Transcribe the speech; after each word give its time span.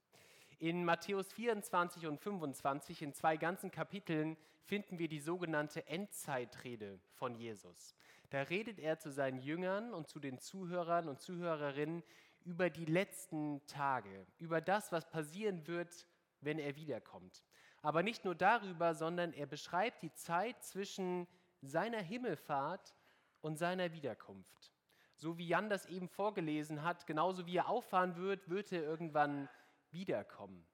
In 0.59 0.85
Matthäus 0.85 1.33
24 1.33 2.05
und 2.07 2.19
25, 2.19 3.01
in 3.01 3.13
zwei 3.13 3.37
ganzen 3.37 3.71
Kapiteln, 3.71 4.37
finden 4.61 4.99
wir 4.99 5.07
die 5.07 5.19
sogenannte 5.19 5.87
Endzeitrede 5.87 6.99
von 7.13 7.35
Jesus. 7.35 7.95
Da 8.29 8.43
redet 8.43 8.79
er 8.79 8.99
zu 8.99 9.11
seinen 9.11 9.39
Jüngern 9.39 9.93
und 9.93 10.07
zu 10.07 10.19
den 10.19 10.37
Zuhörern 10.39 11.09
und 11.09 11.19
Zuhörerinnen 11.19 12.03
über 12.45 12.69
die 12.69 12.85
letzten 12.85 13.65
Tage, 13.67 14.25
über 14.37 14.61
das, 14.61 14.91
was 14.91 15.09
passieren 15.09 15.65
wird, 15.67 16.07
wenn 16.45 16.59
er 16.59 16.75
wiederkommt. 16.75 17.43
Aber 17.81 18.03
nicht 18.03 18.25
nur 18.25 18.35
darüber, 18.35 18.95
sondern 18.95 19.33
er 19.33 19.45
beschreibt 19.45 20.03
die 20.03 20.13
Zeit 20.13 20.63
zwischen 20.63 21.27
seiner 21.61 22.01
Himmelfahrt 22.01 22.95
und 23.41 23.57
seiner 23.57 23.91
Wiederkunft. 23.91 24.71
So 25.15 25.37
wie 25.37 25.47
Jan 25.47 25.69
das 25.69 25.85
eben 25.85 26.07
vorgelesen 26.07 26.83
hat, 26.83 27.05
genauso 27.05 27.45
wie 27.45 27.57
er 27.57 27.69
auffahren 27.69 28.15
wird, 28.15 28.49
wird 28.49 28.71
er 28.71 28.83
irgendwann 28.83 29.49
wiederkommen. 29.91 30.65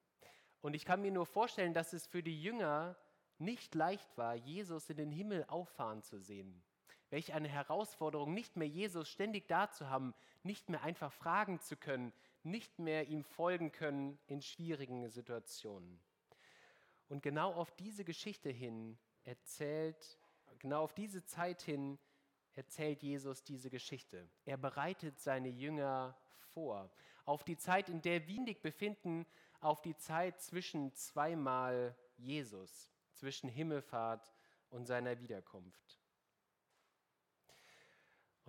Und 0.62 0.74
ich 0.74 0.86
kann 0.86 1.02
mir 1.02 1.12
nur 1.12 1.26
vorstellen, 1.26 1.74
dass 1.74 1.94
es 1.94 2.08
für 2.08 2.24
die 2.24 2.42
Jünger 2.42 2.98
nicht 3.38 3.74
leicht 3.76 4.18
war, 4.18 4.36
Jesus 4.36 4.90
in 4.90 4.98
den 4.98 5.12
Himmel 5.12 5.46
auffahren 5.48 6.04
zu 6.04 6.20
sehen. 6.20 6.62
Welch 7.10 7.34
eine 7.34 7.48
Herausforderung, 7.48 8.34
nicht 8.34 8.56
mehr 8.56 8.68
Jesus 8.68 9.10
ständig 9.10 9.48
da 9.48 9.72
zu 9.72 9.90
haben, 9.90 10.14
nicht 10.44 10.70
mehr 10.70 10.84
einfach 10.84 11.12
fragen 11.12 11.60
zu 11.60 11.76
können, 11.76 12.14
nicht 12.50 12.80
mehr 12.80 13.08
ihm 13.08 13.24
folgen 13.24 13.72
können 13.72 14.20
in 14.28 14.42
schwierigen 14.42 15.08
Situationen. 15.10 16.00
Und 17.08 17.24
genau 17.24 17.54
auf 17.54 17.72
diese 17.76 18.04
Geschichte 18.04 18.50
hin 18.50 18.98
erzählt 19.24 20.20
genau 20.60 20.84
auf 20.84 20.94
diese 20.94 21.24
Zeit 21.26 21.62
hin 21.62 21.98
erzählt 22.54 23.02
Jesus 23.02 23.44
diese 23.44 23.70
Geschichte. 23.70 24.30
Er 24.46 24.58
bereitet 24.58 25.20
seine 25.20 25.48
Jünger 25.48 26.16
vor. 26.54 26.92
Auf 27.26 27.44
die 27.44 27.58
Zeit, 27.58 27.90
in 27.90 28.02
der 28.02 28.28
wir 28.28 28.40
uns 28.40 28.60
befinden, 28.60 29.26
auf 29.62 29.82
die 29.82 29.96
Zeit 29.96 30.42
zwischen 30.42 30.94
zweimal 30.94 31.96
Jesus, 32.18 32.92
zwischen 33.14 33.50
Himmelfahrt 33.50 34.34
und 34.70 34.86
seiner 34.86 35.20
Wiederkunft. 35.20 35.99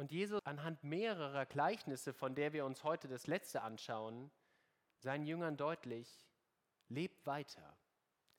Und 0.00 0.12
Jesus 0.12 0.41
anhand 0.47 0.83
mehrerer 0.83 1.44
Gleichnisse, 1.44 2.15
von 2.15 2.34
der 2.34 2.55
wir 2.55 2.65
uns 2.65 2.84
heute 2.84 3.06
das 3.06 3.27
letzte 3.27 3.61
anschauen, 3.61 4.31
seinen 4.97 5.27
Jüngern 5.27 5.59
deutlich, 5.59 6.27
lebt 6.88 7.27
weiter. 7.27 7.77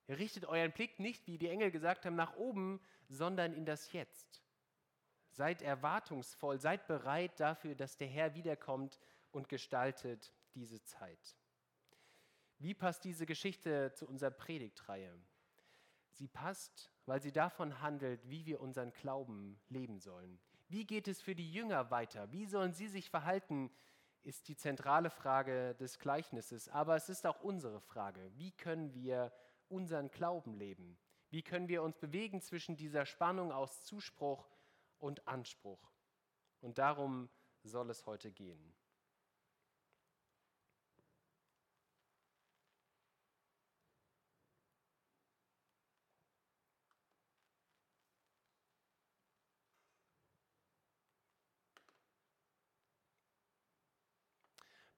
Richtet 0.10 0.46
euren 0.46 0.72
Blick 0.72 0.98
nicht, 0.98 1.28
wie 1.28 1.38
die 1.38 1.50
Engel 1.50 1.70
gesagt 1.70 2.08
haben, 2.08 2.16
nach 2.16 2.36
oben, 2.36 2.82
sondern 3.10 3.54
in 3.54 3.68
das 3.68 3.92
Jetzt. 3.92 4.42
Seid 5.30 5.62
erwartungsvoll, 5.62 6.60
seid 6.60 6.88
bereit 6.88 7.40
dafür, 7.40 7.76
dass 7.76 7.96
der 7.96 8.08
Herr 8.08 8.34
wiederkommt 8.34 9.00
und 9.30 9.48
gestaltet 9.48 10.34
diese 10.56 10.82
Zeit. 10.82 11.38
Wie 12.58 12.74
passt 12.74 13.04
diese 13.04 13.28
Geschichte 13.28 13.94
zu 13.94 14.08
unserer 14.08 14.32
Predigtreihe? 14.32 15.16
Sie 16.10 16.28
passt, 16.28 16.92
weil 17.06 17.22
sie 17.22 17.32
davon 17.32 17.82
handelt, 17.82 18.28
wie 18.28 18.48
wir 18.48 18.62
unseren 18.62 18.92
Glauben 18.94 19.62
leben 19.70 20.00
sollen. 20.00 20.40
Wie 20.72 20.86
geht 20.86 21.10
es 21.10 21.22
für 21.22 21.36
die 21.36 21.52
Jünger 21.52 21.92
weiter? 21.92 22.32
Wie 22.32 22.46
sollen 22.46 22.72
sie 22.72 22.88
sich 22.88 23.10
verhalten, 23.10 23.70
ist 24.24 24.48
die 24.48 24.56
zentrale 24.56 25.10
Frage 25.10 25.76
des 25.76 26.00
Gleichnisses. 26.00 26.70
Aber 26.70 26.96
es 26.96 27.10
ist 27.10 27.28
auch 27.28 27.42
unsere 27.42 27.82
Frage. 27.82 28.32
Wie 28.36 28.52
können 28.52 28.94
wir 28.94 29.34
unseren 29.68 30.10
Glauben 30.12 30.54
leben? 30.54 30.98
Wie 31.30 31.44
können 31.44 31.68
wir 31.68 31.84
uns 31.84 31.98
bewegen 31.98 32.40
zwischen 32.42 32.78
dieser 32.78 33.06
Spannung 33.06 33.52
aus 33.52 33.84
Zuspruch 33.84 34.50
und 34.98 35.28
Anspruch? 35.28 35.92
Und 36.62 36.78
darum 36.78 37.30
soll 37.64 37.90
es 37.90 38.06
heute 38.06 38.32
gehen. 38.32 38.74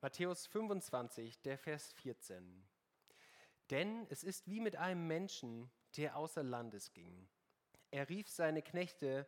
Matthäus 0.03 0.47
25, 0.47 1.39
der 1.43 1.57
Vers 1.57 1.93
14. 1.93 2.61
Denn 3.69 4.05
es 4.09 4.25
ist 4.25 4.49
wie 4.49 4.59
mit 4.59 4.75
einem 4.75 5.07
Menschen, 5.07 5.71
der 5.95 6.17
außer 6.17 6.43
Landes 6.43 6.91
ging. 6.91 7.29
Er 7.89 8.09
rief 8.09 8.27
seine 8.27 8.61
Knechte 8.61 9.25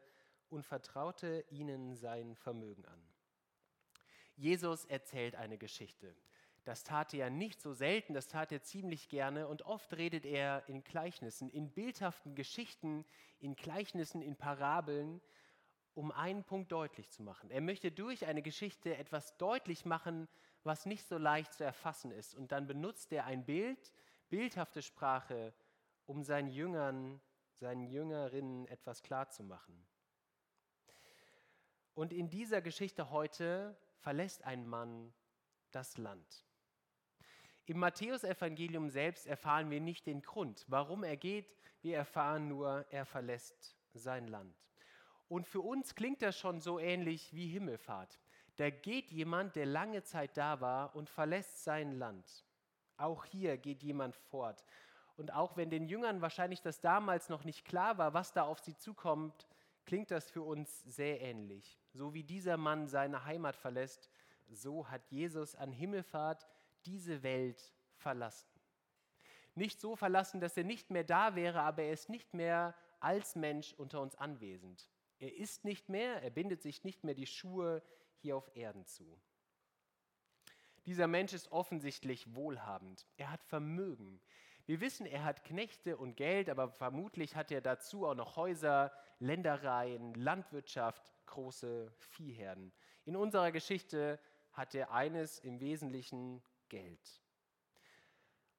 und 0.50 0.66
vertraute 0.66 1.46
ihnen 1.50 1.96
sein 1.96 2.36
Vermögen 2.36 2.86
an. 2.88 3.02
Jesus 4.36 4.84
erzählt 4.84 5.36
eine 5.36 5.58
Geschichte. 5.58 6.14
Das 6.66 6.84
tat 6.84 7.14
er 7.14 7.30
nicht 7.30 7.62
so 7.62 7.72
selten, 7.72 8.14
das 8.14 8.28
tat 8.28 8.52
er 8.52 8.62
ziemlich 8.62 9.08
gerne 9.08 9.48
und 9.48 9.62
oft 9.62 9.94
redet 9.94 10.26
er 10.26 10.68
in 10.68 10.84
Gleichnissen, 10.84 11.48
in 11.48 11.72
bildhaften 11.72 12.36
Geschichten, 12.36 13.06
in 13.40 13.56
Gleichnissen, 13.56 14.22
in 14.22 14.36
Parabeln, 14.36 15.22
um 15.94 16.12
einen 16.12 16.44
Punkt 16.44 16.74
deutlich 16.74 17.10
zu 17.12 17.24
machen. 17.24 17.50
Er 17.50 17.62
möchte 17.62 17.94
durch 17.94 18.26
eine 18.26 18.42
Geschichte 18.42 18.98
etwas 18.98 19.38
deutlich 19.38 19.86
machen, 19.86 20.28
was 20.66 20.86
nicht 20.86 21.08
so 21.08 21.18
leicht 21.18 21.54
zu 21.54 21.64
erfassen 21.64 22.12
ist. 22.12 22.36
Und 22.36 22.52
dann 22.52 22.68
benutzt 22.68 23.12
er 23.12 23.26
ein 23.26 23.46
Bild, 23.46 23.94
bildhafte 24.30 24.82
Sprache, 24.82 25.54
um 26.06 26.24
seinen 26.24 26.50
Jüngern, 26.50 27.22
seinen 27.54 27.86
Jüngerinnen 27.86 28.68
etwas 28.68 29.04
klarzumachen. 29.04 29.86
Und 31.94 32.12
in 32.12 32.30
dieser 32.30 32.62
Geschichte 32.62 33.10
heute 33.10 33.78
verlässt 34.00 34.44
ein 34.44 34.68
Mann 34.68 35.14
das 35.72 35.98
Land. 35.98 36.46
Im 37.66 37.80
Matthäusevangelium 37.80 38.90
selbst 38.90 39.26
erfahren 39.26 39.70
wir 39.70 39.82
nicht 39.82 40.06
den 40.06 40.22
Grund, 40.22 40.66
warum 40.68 41.04
er 41.04 41.18
geht. 41.18 41.56
Wir 41.82 41.98
erfahren 41.98 42.48
nur, 42.48 42.86
er 42.92 43.06
verlässt 43.06 43.76
sein 43.94 44.28
Land. 44.28 44.56
Und 45.28 45.48
für 45.48 45.62
uns 45.62 45.96
klingt 45.96 46.22
das 46.22 46.38
schon 46.38 46.60
so 46.60 46.80
ähnlich 46.80 47.34
wie 47.34 47.48
Himmelfahrt. 47.48 48.20
Da 48.58 48.70
geht 48.70 49.12
jemand, 49.12 49.56
der 49.56 49.66
lange 49.66 50.04
Zeit 50.04 50.38
da 50.38 50.62
war 50.62 50.96
und 50.96 51.10
verlässt 51.10 51.64
sein 51.64 51.92
Land. 51.94 52.46
Auch 52.98 53.26
hier 53.26 53.58
geht 53.58 53.84
jemand 53.84 54.16
fort. 54.16 54.64
Und 55.18 55.34
auch 55.34 55.58
wenn 55.58 55.70
den 55.70 55.86
Jüngern 55.86 56.22
wahrscheinlich 56.22 56.62
das 56.62 56.82
damals 56.82 57.30
noch 57.30 57.44
nicht 57.44 57.66
klar 57.66 57.98
war, 57.98 58.14
was 58.14 58.34
da 58.34 58.44
auf 58.44 58.60
sie 58.60 58.76
zukommt, 58.78 59.48
klingt 59.86 60.12
das 60.12 60.30
für 60.30 60.42
uns 60.42 60.82
sehr 60.84 61.22
ähnlich. 61.22 61.80
So 61.94 62.14
wie 62.14 62.24
dieser 62.24 62.58
Mann 62.58 62.88
seine 62.88 63.26
Heimat 63.26 63.56
verlässt, 63.56 64.10
so 64.48 64.90
hat 64.90 65.06
Jesus 65.10 65.56
an 65.56 65.72
Himmelfahrt 65.72 66.48
diese 66.86 67.24
Welt 67.24 67.74
verlassen. 67.96 68.50
Nicht 69.56 69.80
so 69.80 69.96
verlassen, 69.96 70.42
dass 70.42 70.58
er 70.58 70.66
nicht 70.66 70.92
mehr 70.92 71.04
da 71.06 71.36
wäre, 71.36 71.62
aber 71.62 71.84
er 71.84 71.94
ist 71.94 72.10
nicht 72.10 72.34
mehr 72.34 72.76
als 73.00 73.36
Mensch 73.36 73.74
unter 73.74 74.02
uns 74.02 74.16
anwesend. 74.16 74.90
Er 75.20 75.34
ist 75.36 75.64
nicht 75.64 75.88
mehr, 75.88 76.22
er 76.22 76.30
bindet 76.30 76.62
sich 76.62 76.84
nicht 76.84 77.04
mehr 77.04 77.16
die 77.16 77.26
Schuhe 77.26 77.82
hier 78.18 78.38
auf 78.38 78.56
Erden 78.56 78.86
zu. 78.86 79.20
Dieser 80.86 81.08
Mensch 81.08 81.34
ist 81.34 81.52
offensichtlich 81.52 82.36
wohlhabend. 82.36 83.08
Er 83.18 83.32
hat 83.32 83.44
Vermögen. 83.44 84.22
Wir 84.68 84.82
wissen, 84.82 85.06
er 85.06 85.24
hat 85.24 85.44
Knechte 85.44 85.98
und 85.98 86.16
Geld, 86.16 86.50
aber 86.50 86.70
vermutlich 86.70 87.36
hat 87.36 87.52
er 87.52 87.62
dazu 87.62 88.06
auch 88.06 88.16
noch 88.16 88.36
Häuser, 88.36 88.92
Ländereien, 89.20 90.14
Landwirtschaft, 90.16 91.14
große 91.26 91.92
Viehherden. 91.98 92.72
In 93.06 93.16
unserer 93.16 93.52
Geschichte 93.52 94.20
hat 94.52 94.74
er 94.74 94.92
eines 94.92 95.40
im 95.40 95.60
Wesentlichen 95.60 96.42
Geld. 96.70 97.22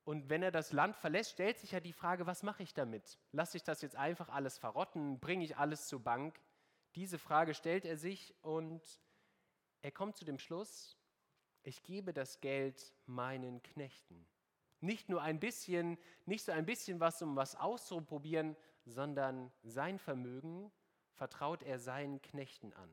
Und 0.05 0.29
wenn 0.31 0.43
er 0.45 0.53
das 0.53 0.73
Land 0.73 0.97
verlässt, 0.97 1.33
stellt 1.33 1.59
sich 1.59 1.73
ja 1.73 1.81
die 1.81 1.93
Frage, 1.93 2.27
was 2.27 2.45
mache 2.45 2.63
ich 2.63 2.73
damit? 2.75 3.19
Lasse 3.33 3.57
ich 3.57 3.65
das 3.65 3.83
jetzt 3.83 3.97
einfach 3.97 4.29
alles 4.29 4.59
verrotten? 4.59 5.19
Bringe 5.19 5.45
ich 5.45 5.57
alles 5.57 5.89
zur 5.89 6.03
Bank? 6.03 6.41
Diese 6.95 7.19
Frage 7.19 7.55
stellt 7.55 7.85
er 7.85 7.97
sich 7.97 8.33
und 8.43 8.81
er 9.87 9.93
kommt 9.93 10.17
zu 10.17 10.25
dem 10.25 10.41
Schluss, 10.41 10.97
ich 11.63 11.85
gebe 11.85 12.13
das 12.13 12.41
Geld 12.41 12.93
meinen 13.07 13.63
Knechten. 13.63 14.27
Nicht 14.81 15.09
nur 15.09 15.23
ein 15.23 15.39
bisschen, 15.39 15.97
nicht 16.25 16.45
so 16.45 16.51
ein 16.51 16.67
bisschen 16.67 16.99
was, 16.99 17.23
um 17.23 17.37
was 17.37 17.55
auszuprobieren, 17.55 18.57
sondern 18.85 19.53
sein 19.63 20.01
Vermögen 20.01 20.73
vertraut 21.13 21.63
er 21.63 21.79
seinen 21.79 22.21
Knechten 22.21 22.73
an. 22.73 22.91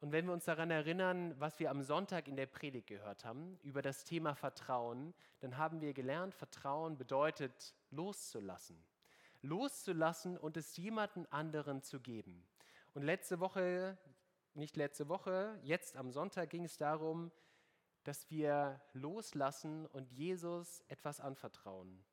Und 0.00 0.12
wenn 0.12 0.24
wir 0.24 0.32
uns 0.32 0.46
daran 0.46 0.70
erinnern, 0.70 1.38
was 1.38 1.58
wir 1.58 1.70
am 1.70 1.82
Sonntag 1.82 2.26
in 2.26 2.36
der 2.36 2.46
Predigt 2.46 2.86
gehört 2.86 3.26
haben, 3.26 3.58
über 3.62 3.82
das 3.82 4.04
Thema 4.04 4.34
Vertrauen, 4.34 5.12
dann 5.40 5.58
haben 5.58 5.82
wir 5.82 5.92
gelernt, 5.92 6.34
Vertrauen 6.34 6.96
bedeutet 6.96 7.74
loszulassen. 7.90 8.82
Loszulassen 9.42 10.38
und 10.38 10.56
es 10.56 10.78
jemanden 10.78 11.26
anderen 11.26 11.82
zu 11.82 12.00
geben. 12.00 12.48
Und 12.94 13.02
letzte 13.02 13.38
Woche, 13.38 13.98
nicht 14.56 14.76
letzte 14.76 15.08
Woche, 15.08 15.58
jetzt 15.62 15.96
am 15.96 16.10
Sonntag 16.10 16.50
ging 16.50 16.64
es 16.64 16.76
darum, 16.78 17.30
dass 18.04 18.30
wir 18.30 18.80
loslassen 18.92 19.86
und 19.86 20.10
Jesus 20.10 20.82
etwas 20.88 21.20
anvertrauen. 21.20 22.04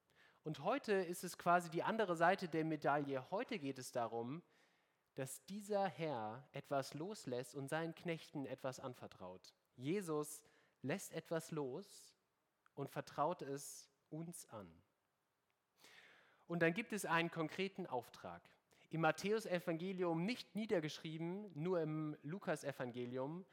Und 0.44 0.60
heute 0.60 0.94
ist 0.94 1.24
es 1.24 1.38
quasi 1.38 1.70
die 1.70 1.84
andere 1.84 2.16
Seite 2.16 2.50
der 2.50 2.66
Medaille. 2.66 3.30
Heute 3.32 3.60
geht 3.60 3.80
es 3.80 3.92
darum, 3.92 4.44
dass 5.16 5.46
dieser 5.46 5.88
Herr 5.88 6.48
etwas 6.52 6.94
loslässt 6.96 7.56
und 7.56 7.70
seinen 7.70 7.96
Knechten 7.96 8.46
etwas 8.46 8.80
anvertraut. 8.80 9.54
Jesus 9.76 10.44
lässt 10.82 11.14
etwas 11.14 11.52
los 11.52 12.14
und 12.74 12.90
vertraut 12.90 13.42
es 13.42 13.90
uns 14.10 14.50
an. 14.50 14.70
Und 16.48 16.62
dann 16.62 16.74
gibt 16.74 16.92
es 16.92 17.06
einen 17.06 17.32
konkreten 17.32 17.88
Auftrag. 17.88 18.42
Im 18.94 19.02
Matthäusevangelium 19.02 20.24
nicht 20.24 20.56
niedergeschrieben, 20.56 21.50
nur 21.56 21.82
im 21.82 22.16
Lukasevangelium. 22.22 23.44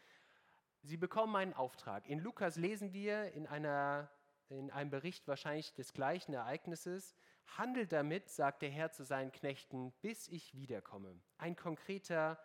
Sie 0.82 0.98
bekommen 0.98 1.34
einen 1.34 1.54
Auftrag. 1.54 2.06
In 2.06 2.18
Lukas 2.18 2.56
lesen 2.56 2.92
wir 2.92 3.32
in 3.32 3.46
einer 3.46 4.10
in 4.50 4.70
einem 4.70 4.90
Bericht 4.90 5.26
wahrscheinlich 5.28 5.72
des 5.72 5.94
gleichen 5.94 6.34
Ereignisses, 6.34 7.16
handelt 7.56 7.92
damit, 7.92 8.28
sagt 8.28 8.60
der 8.60 8.68
Herr 8.68 8.92
zu 8.92 9.02
seinen 9.04 9.32
Knechten, 9.32 9.92
bis 10.02 10.28
ich 10.28 10.54
wiederkomme. 10.54 11.18
Ein 11.38 11.56
konkreter 11.56 12.38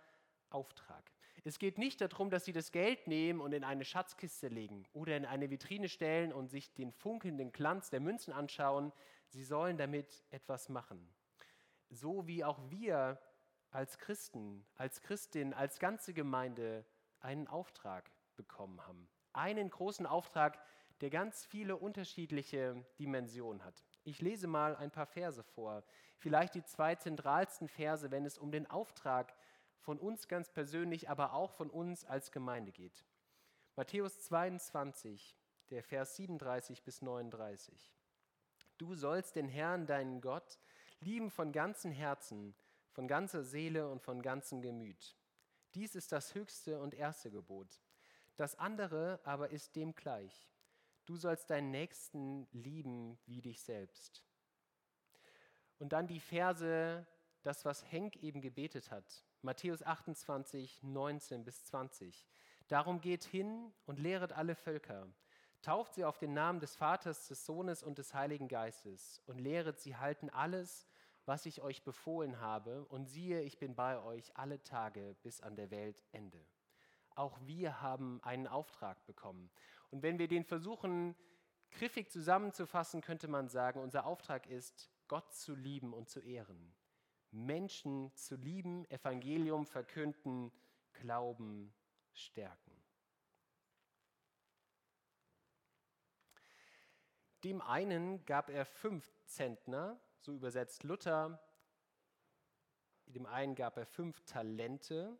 Auftrag. 0.50 1.12
Es 1.44 1.60
geht 1.60 1.78
nicht 1.78 2.00
darum, 2.00 2.30
dass 2.30 2.46
sie 2.46 2.54
das 2.54 2.72
Geld 2.72 3.08
nehmen 3.08 3.42
und 3.42 3.52
in 3.52 3.66
eine 3.66 3.84
Schatzkiste 3.84 4.48
legen 4.48 4.86
oder 4.94 5.18
in 5.18 5.26
eine 5.26 5.50
Vitrine 5.50 5.90
stellen 5.90 6.32
und 6.32 6.48
sich 6.48 6.74
den 6.74 6.94
funkelnden 6.94 7.52
Glanz 7.52 7.90
der 7.90 8.00
Münzen 8.00 8.32
anschauen. 8.34 8.94
Sie 9.28 9.44
sollen 9.44 9.78
damit 9.78 10.24
etwas 10.32 10.70
machen. 10.70 11.08
So 11.90 12.28
wie 12.28 12.44
auch 12.44 12.60
wir 12.70 13.20
als 13.72 13.98
Christen, 13.98 14.66
als 14.76 15.02
Christin, 15.02 15.54
als 15.54 15.80
ganze 15.80 16.14
Gemeinde 16.14 16.86
einen 17.20 17.48
Auftrag 17.48 18.10
bekommen 18.36 18.86
haben. 18.86 19.10
Einen 19.34 19.70
großen 19.70 20.06
Auftrag, 20.06 20.60
der 21.02 21.10
ganz 21.10 21.46
viele 21.46 21.76
unterschiedliche 21.76 22.86
Dimensionen 23.00 23.64
hat. 23.64 23.84
Ich 24.04 24.22
lese 24.22 24.48
mal 24.48 24.76
ein 24.76 24.92
paar 24.92 25.06
Verse 25.06 25.44
vor, 25.44 25.84
vielleicht 26.18 26.56
die 26.56 26.64
zwei 26.64 26.96
zentralsten 26.96 27.68
Verse, 27.68 28.12
wenn 28.12 28.26
es 28.26 28.38
um 28.38 28.52
den 28.52 28.70
Auftrag 28.70 29.34
von 29.80 30.00
uns 30.00 30.28
ganz 30.28 30.50
persönlich, 30.50 31.10
aber 31.10 31.34
auch 31.34 31.52
von 31.52 31.70
uns 31.70 32.06
als 32.06 32.32
Gemeinde 32.32 32.72
geht. 32.72 33.06
Matthäus 33.76 34.22
22, 34.22 35.36
der 35.70 35.84
Vers 35.84 36.16
37 36.16 36.84
bis 36.84 37.02
39. 37.02 37.94
Du 38.78 38.96
sollst 38.96 39.36
den 39.36 39.48
Herrn, 39.48 39.86
deinen 39.86 40.22
Gott, 40.22 40.60
lieben 41.00 41.30
von 41.32 41.52
ganzem 41.52 41.92
Herzen, 41.92 42.56
von 42.92 43.08
ganzer 43.08 43.44
Seele 43.44 43.90
und 43.90 44.02
von 44.02 44.22
ganzem 44.22 44.62
Gemüt. 44.62 45.16
Dies 45.74 45.96
ist 45.96 46.12
das 46.12 46.34
höchste 46.36 46.80
und 46.80 46.94
erste 46.94 47.32
Gebot. 47.32 47.82
Das 48.38 48.56
andere 48.56 49.20
aber 49.24 49.52
ist 49.52 49.76
dem 49.76 49.94
gleich. 49.94 50.50
Du 51.06 51.18
sollst 51.18 51.50
deinen 51.50 51.72
Nächsten 51.72 52.48
lieben 52.52 53.20
wie 53.26 53.42
dich 53.42 53.62
selbst. 53.62 54.24
Und 55.78 55.94
dann 55.94 56.08
die 56.08 56.20
Verse, 56.20 57.06
das, 57.44 57.66
was 57.66 57.90
Henk 57.92 58.16
eben 58.18 58.42
gebetet 58.42 58.90
hat. 58.92 59.26
Matthäus 59.42 59.84
28, 59.84 60.82
19 60.82 61.44
bis 61.44 61.64
20. 61.66 62.26
Darum 62.68 63.02
geht 63.02 63.24
hin 63.24 63.72
und 63.86 64.00
lehret 64.00 64.34
alle 64.34 64.56
Völker. 64.56 65.08
Tauft 65.66 65.96
sie 65.96 66.06
auf 66.06 66.18
den 66.18 66.34
Namen 66.34 66.60
des 66.60 66.76
Vaters, 66.76 67.28
des 67.28 67.46
Sohnes 67.46 67.82
und 67.82 67.98
des 67.98 68.14
Heiligen 68.14 68.48
Geistes 68.48 69.22
und 69.26 69.40
lehret 69.40 69.80
sie 69.80 69.98
halten 69.98 70.30
alles, 70.30 70.88
was 71.26 71.46
ich 71.46 71.62
euch 71.62 71.84
befohlen 71.84 72.40
habe. 72.40 72.86
Und 72.86 73.08
siehe, 73.08 73.42
ich 73.42 73.58
bin 73.58 73.76
bei 73.76 74.00
euch 74.00 74.38
alle 74.38 74.62
Tage 74.64 75.16
bis 75.24 75.42
an 75.42 75.56
der 75.56 75.72
Weltende 75.72 76.46
auch 77.16 77.40
wir 77.46 77.82
haben 77.82 78.22
einen 78.24 78.48
Auftrag 78.48 79.06
bekommen. 79.06 79.50
Und 79.90 80.04
wenn 80.04 80.20
wir 80.20 80.28
den 80.28 80.44
versuchen, 80.44 81.16
griffig 81.72 82.12
zusammenzufassen, 82.12 83.02
könnte 83.02 83.28
man 83.28 83.48
sagen, 83.50 83.80
unser 83.80 84.06
Auftrag 84.06 84.48
ist, 84.48 84.92
Gott 85.08 85.34
zu 85.34 85.56
lieben 85.56 85.94
und 85.94 86.10
zu 86.10 86.20
ehren. 86.20 86.74
Menschen 87.32 88.14
zu 88.16 88.36
lieben, 88.36 88.90
Evangelium 88.90 89.66
verkünden, 89.66 90.52
Glauben 90.94 91.74
stärken. 92.14 92.65
Dem 97.46 97.62
einen 97.62 98.26
gab 98.26 98.50
er 98.50 98.66
fünf 98.66 99.08
Zentner, 99.26 100.00
so 100.20 100.34
übersetzt 100.34 100.84
Luther. 100.84 101.40
Dem 103.06 103.28
einen 103.28 103.54
gab 103.54 103.78
er 103.78 103.86
fünf 103.86 104.20
Talente, 104.22 105.16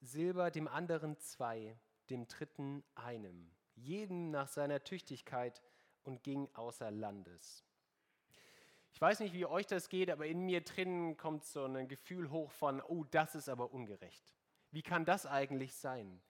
Silber, 0.00 0.50
dem 0.50 0.66
anderen 0.66 1.16
zwei, 1.20 1.78
dem 2.10 2.26
dritten 2.26 2.82
einem, 2.96 3.52
jedem 3.76 4.32
nach 4.32 4.48
seiner 4.48 4.82
Tüchtigkeit 4.82 5.62
und 6.02 6.24
ging 6.24 6.48
außer 6.54 6.90
Landes. 6.90 7.64
Ich 8.92 9.00
weiß 9.00 9.20
nicht, 9.20 9.32
wie 9.32 9.46
euch 9.46 9.68
das 9.68 9.88
geht, 9.88 10.10
aber 10.10 10.26
in 10.26 10.40
mir 10.40 10.62
drinnen 10.62 11.16
kommt 11.16 11.44
so 11.44 11.66
ein 11.66 11.86
Gefühl 11.86 12.32
hoch 12.32 12.50
von, 12.50 12.82
oh, 12.82 13.04
das 13.04 13.36
ist 13.36 13.48
aber 13.48 13.72
ungerecht. 13.72 14.34
Wie 14.72 14.82
kann 14.82 15.04
das 15.04 15.24
eigentlich 15.24 15.76
sein? 15.76 16.20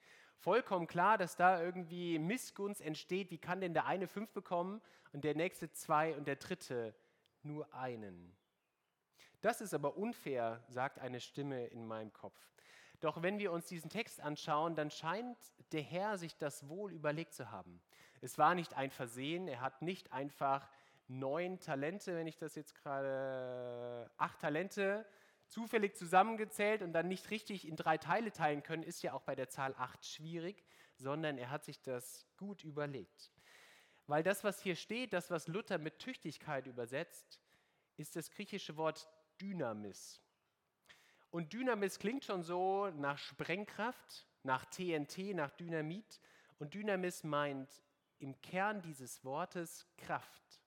Vollkommen 0.41 0.87
klar, 0.87 1.19
dass 1.19 1.37
da 1.37 1.63
irgendwie 1.63 2.19
Missgunst 2.19 2.81
entsteht. 2.81 3.31
Wie 3.31 3.37
kann 3.37 3.61
denn 3.61 3.75
der 3.75 3.85
eine 3.85 4.09
fünf 4.09 4.33
bekommen 4.33 4.81
und 5.13 5.23
der 5.23 5.35
nächste 5.35 5.71
zwei 5.71 6.17
und 6.17 6.27
der 6.27 6.37
dritte 6.37 6.95
nur 7.43 7.73
einen? 7.75 8.35
Das 9.43 9.61
ist 9.61 9.75
aber 9.75 9.99
unfair, 9.99 10.65
sagt 10.69 10.99
eine 10.99 11.21
Stimme 11.21 11.67
in 11.67 11.87
meinem 11.87 12.11
Kopf. 12.15 12.39
Doch 13.01 13.21
wenn 13.21 13.39
wir 13.39 13.53
uns 13.53 13.67
diesen 13.67 13.91
Text 13.91 14.23
anschauen, 14.23 14.75
dann 14.75 14.91
scheint 14.91 15.37
der 15.73 15.83
Herr 15.83 16.17
sich 16.17 16.39
das 16.39 16.67
wohl 16.71 16.91
überlegt 16.93 17.35
zu 17.35 17.51
haben. 17.51 17.83
Es 18.23 18.39
war 18.39 18.55
nicht 18.55 18.75
ein 18.75 18.91
Versehen, 18.91 19.47
er 19.47 19.61
hat 19.61 19.83
nicht 19.83 20.11
einfach 20.11 20.67
neun 21.07 21.61
Talente, 21.61 22.17
wenn 22.17 22.27
ich 22.27 22.39
das 22.39 22.55
jetzt 22.55 22.75
gerade, 22.77 24.11
acht 24.17 24.39
Talente 24.41 25.05
zufällig 25.51 25.97
zusammengezählt 25.97 26.83
und 26.83 26.93
dann 26.93 27.09
nicht 27.09 27.31
richtig 27.31 27.67
in 27.67 27.77
drei 27.77 27.99
Teile 27.99 28.33
teilen 28.33 28.63
können, 28.63 28.83
ist 28.83 29.03
ja 29.03 29.13
auch 29.13 29.23
bei 29.23 29.35
der 29.35 29.49
Zahl 29.49 29.75
acht 29.77 30.07
schwierig, 30.07 30.65
sondern 30.97 31.39
er 31.39 31.51
hat 31.51 31.65
sich 31.65 31.83
das 31.83 32.27
gut 32.37 32.65
überlegt. 32.65 33.33
Weil 34.07 34.23
das, 34.23 34.45
was 34.45 34.63
hier 34.63 34.77
steht, 34.77 35.13
das, 35.13 35.31
was 35.31 35.49
Luther 35.49 35.79
mit 35.79 35.99
Tüchtigkeit 35.99 36.67
übersetzt, 36.67 37.41
ist 37.97 38.17
das 38.17 38.31
griechische 38.31 38.77
Wort 38.77 39.09
Dynamis. 39.41 40.21
Und 41.31 41.53
Dynamis 41.53 41.99
klingt 41.99 42.25
schon 42.25 42.43
so 42.43 42.91
nach 42.91 43.19
Sprengkraft, 43.19 44.27
nach 44.43 44.65
TNT, 44.67 45.35
nach 45.35 45.51
Dynamit. 45.51 46.21
Und 46.59 46.75
Dynamis 46.75 47.23
meint 47.25 47.71
im 48.19 48.41
Kern 48.41 48.83
dieses 48.83 49.25
Wortes 49.25 49.87
Kraft. 49.97 50.61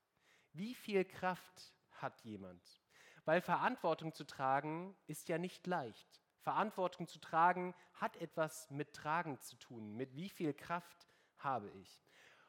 Wie 0.53 0.73
viel 0.73 1.03
Kraft 1.05 1.73
hat 1.91 2.21
jemand? 2.21 2.82
Weil 3.25 3.41
Verantwortung 3.41 4.13
zu 4.13 4.25
tragen 4.25 4.95
ist 5.07 5.29
ja 5.29 5.37
nicht 5.37 5.65
leicht. 5.67 6.21
Verantwortung 6.39 7.07
zu 7.07 7.19
tragen 7.19 7.73
hat 7.93 8.17
etwas 8.17 8.69
mit 8.69 8.93
Tragen 8.93 9.39
zu 9.39 9.55
tun, 9.55 9.95
mit 9.95 10.15
wie 10.15 10.29
viel 10.29 10.53
Kraft 10.53 11.07
habe 11.37 11.69
ich. 11.71 12.03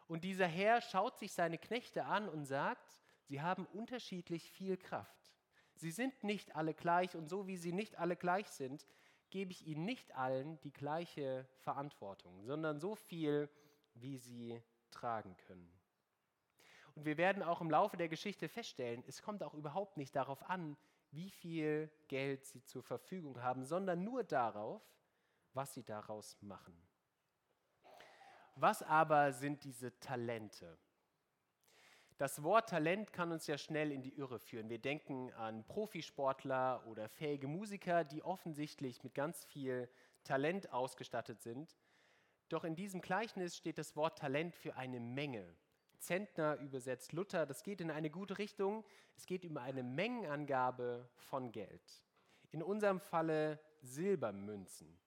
Und 0.08 0.24
dieser 0.24 0.46
Herr 0.46 0.80
schaut 0.80 1.18
sich 1.18 1.32
seine 1.32 1.58
Knechte 1.58 2.04
an 2.04 2.28
und 2.28 2.44
sagt, 2.44 3.00
sie 3.22 3.40
haben 3.40 3.66
unterschiedlich 3.66 4.50
viel 4.50 4.76
Kraft. 4.76 5.32
Sie 5.76 5.90
sind 5.90 6.22
nicht 6.24 6.56
alle 6.56 6.74
gleich 6.74 7.16
und 7.16 7.28
so 7.28 7.46
wie 7.46 7.56
sie 7.56 7.72
nicht 7.72 7.98
alle 7.98 8.16
gleich 8.16 8.48
sind, 8.48 8.86
gebe 9.30 9.50
ich 9.50 9.66
ihnen 9.66 9.84
nicht 9.84 10.14
allen 10.14 10.60
die 10.60 10.72
gleiche 10.72 11.48
Verantwortung, 11.58 12.44
sondern 12.44 12.78
so 12.78 12.94
viel, 12.94 13.48
wie 13.94 14.16
sie 14.16 14.62
tragen 14.90 15.36
können. 15.48 15.73
Und 16.94 17.04
wir 17.04 17.16
werden 17.16 17.42
auch 17.42 17.60
im 17.60 17.70
Laufe 17.70 17.96
der 17.96 18.08
Geschichte 18.08 18.48
feststellen, 18.48 19.02
es 19.06 19.22
kommt 19.22 19.42
auch 19.42 19.54
überhaupt 19.54 19.96
nicht 19.96 20.14
darauf 20.14 20.48
an, 20.48 20.76
wie 21.10 21.30
viel 21.30 21.90
Geld 22.08 22.44
sie 22.44 22.64
zur 22.64 22.82
Verfügung 22.82 23.42
haben, 23.42 23.64
sondern 23.64 24.04
nur 24.04 24.24
darauf, 24.24 24.82
was 25.52 25.74
sie 25.74 25.84
daraus 25.84 26.36
machen. 26.40 26.76
Was 28.56 28.82
aber 28.82 29.32
sind 29.32 29.64
diese 29.64 29.98
Talente? 29.98 30.78
Das 32.16 32.44
Wort 32.44 32.68
Talent 32.68 33.12
kann 33.12 33.32
uns 33.32 33.48
ja 33.48 33.58
schnell 33.58 33.90
in 33.90 34.00
die 34.00 34.16
Irre 34.16 34.38
führen. 34.38 34.68
Wir 34.68 34.78
denken 34.78 35.32
an 35.32 35.66
Profisportler 35.66 36.86
oder 36.86 37.08
fähige 37.08 37.48
Musiker, 37.48 38.04
die 38.04 38.22
offensichtlich 38.22 39.02
mit 39.02 39.14
ganz 39.14 39.44
viel 39.44 39.88
Talent 40.22 40.72
ausgestattet 40.72 41.42
sind. 41.42 41.76
Doch 42.48 42.62
in 42.62 42.76
diesem 42.76 43.00
Gleichnis 43.00 43.56
steht 43.56 43.78
das 43.78 43.96
Wort 43.96 44.18
Talent 44.18 44.54
für 44.54 44.76
eine 44.76 45.00
Menge. 45.00 45.56
Zentner 46.04 46.56
übersetzt 46.58 47.12
Luther, 47.12 47.46
das 47.46 47.62
geht 47.62 47.80
in 47.80 47.90
eine 47.90 48.10
gute 48.10 48.38
Richtung. 48.38 48.84
Es 49.16 49.26
geht 49.26 49.44
um 49.44 49.56
eine 49.56 49.82
Mengenangabe 49.82 51.08
von 51.16 51.50
Geld. 51.50 52.04
In 52.50 52.62
unserem 52.62 53.00
Falle 53.00 53.58
Silbermünzen. 53.82 54.98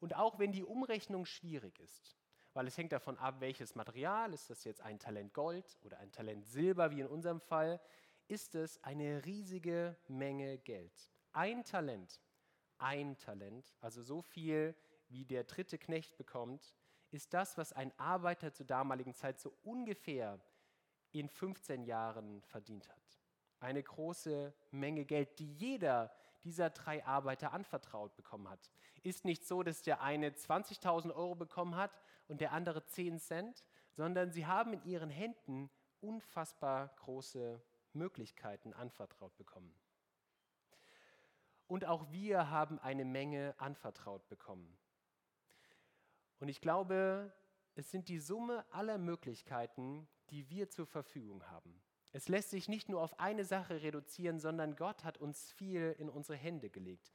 Und 0.00 0.16
auch 0.16 0.38
wenn 0.38 0.52
die 0.52 0.64
Umrechnung 0.64 1.26
schwierig 1.26 1.78
ist, 1.80 2.16
weil 2.52 2.66
es 2.68 2.78
hängt 2.78 2.92
davon 2.92 3.18
ab, 3.18 3.40
welches 3.40 3.74
Material, 3.74 4.32
ist 4.32 4.48
das 4.50 4.64
jetzt 4.64 4.80
ein 4.80 4.98
Talent 4.98 5.34
Gold 5.34 5.78
oder 5.82 5.98
ein 5.98 6.12
Talent 6.12 6.46
Silber, 6.46 6.90
wie 6.90 7.00
in 7.00 7.06
unserem 7.06 7.40
Fall, 7.40 7.80
ist 8.28 8.54
es 8.54 8.82
eine 8.84 9.24
riesige 9.24 9.96
Menge 10.06 10.58
Geld. 10.58 10.92
Ein 11.32 11.64
Talent, 11.64 12.20
ein 12.78 13.18
Talent, 13.18 13.74
also 13.80 14.02
so 14.02 14.22
viel, 14.22 14.74
wie 15.08 15.24
der 15.24 15.44
dritte 15.44 15.78
Knecht 15.78 16.16
bekommt, 16.16 16.74
ist 17.14 17.32
das, 17.32 17.56
was 17.56 17.72
ein 17.72 17.92
Arbeiter 17.96 18.52
zur 18.52 18.66
damaligen 18.66 19.14
Zeit 19.14 19.38
so 19.38 19.54
ungefähr 19.62 20.40
in 21.12 21.28
15 21.28 21.84
Jahren 21.84 22.42
verdient 22.42 22.88
hat. 22.88 23.20
Eine 23.60 23.82
große 23.82 24.52
Menge 24.72 25.04
Geld, 25.04 25.38
die 25.38 25.52
jeder 25.54 26.10
dieser 26.42 26.70
drei 26.70 27.06
Arbeiter 27.06 27.52
anvertraut 27.52 28.16
bekommen 28.16 28.50
hat. 28.50 28.70
Ist 29.04 29.24
nicht 29.24 29.46
so, 29.46 29.62
dass 29.62 29.82
der 29.82 30.02
eine 30.02 30.30
20.000 30.30 31.14
Euro 31.14 31.36
bekommen 31.36 31.76
hat 31.76 32.02
und 32.26 32.40
der 32.40 32.52
andere 32.52 32.84
10 32.84 33.20
Cent, 33.20 33.64
sondern 33.92 34.32
sie 34.32 34.46
haben 34.46 34.72
in 34.72 34.84
ihren 34.84 35.10
Händen 35.10 35.70
unfassbar 36.00 36.88
große 36.96 37.62
Möglichkeiten 37.92 38.74
anvertraut 38.74 39.36
bekommen. 39.36 39.72
Und 41.68 41.86
auch 41.86 42.10
wir 42.10 42.50
haben 42.50 42.78
eine 42.80 43.04
Menge 43.04 43.54
anvertraut 43.58 44.28
bekommen. 44.28 44.76
Und 46.40 46.48
ich 46.48 46.60
glaube, 46.60 47.32
es 47.74 47.90
sind 47.90 48.08
die 48.08 48.18
Summe 48.18 48.64
aller 48.70 48.98
Möglichkeiten, 48.98 50.08
die 50.30 50.48
wir 50.50 50.70
zur 50.70 50.86
Verfügung 50.86 51.44
haben. 51.50 51.82
Es 52.12 52.28
lässt 52.28 52.50
sich 52.50 52.68
nicht 52.68 52.88
nur 52.88 53.02
auf 53.02 53.18
eine 53.18 53.44
Sache 53.44 53.82
reduzieren, 53.82 54.38
sondern 54.38 54.76
Gott 54.76 55.02
hat 55.02 55.18
uns 55.18 55.50
viel 55.52 55.96
in 55.98 56.08
unsere 56.08 56.38
Hände 56.38 56.70
gelegt. 56.70 57.12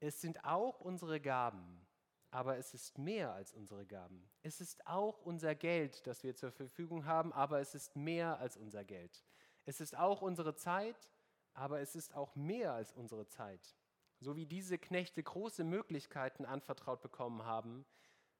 Es 0.00 0.20
sind 0.20 0.44
auch 0.44 0.80
unsere 0.80 1.20
Gaben, 1.20 1.86
aber 2.32 2.56
es 2.56 2.74
ist 2.74 2.98
mehr 2.98 3.32
als 3.32 3.52
unsere 3.52 3.86
Gaben. 3.86 4.28
Es 4.42 4.60
ist 4.60 4.84
auch 4.86 5.20
unser 5.20 5.54
Geld, 5.54 6.04
das 6.08 6.24
wir 6.24 6.34
zur 6.34 6.50
Verfügung 6.50 7.04
haben, 7.04 7.32
aber 7.32 7.60
es 7.60 7.76
ist 7.76 7.94
mehr 7.94 8.40
als 8.40 8.56
unser 8.56 8.84
Geld. 8.84 9.24
Es 9.64 9.80
ist 9.80 9.96
auch 9.96 10.22
unsere 10.22 10.56
Zeit, 10.56 11.12
aber 11.54 11.80
es 11.80 11.94
ist 11.94 12.14
auch 12.14 12.34
mehr 12.34 12.72
als 12.72 12.92
unsere 12.92 13.28
Zeit. 13.28 13.76
So 14.22 14.36
wie 14.36 14.46
diese 14.46 14.78
Knechte 14.78 15.20
große 15.20 15.64
Möglichkeiten 15.64 16.46
anvertraut 16.46 17.02
bekommen 17.02 17.44
haben, 17.44 17.84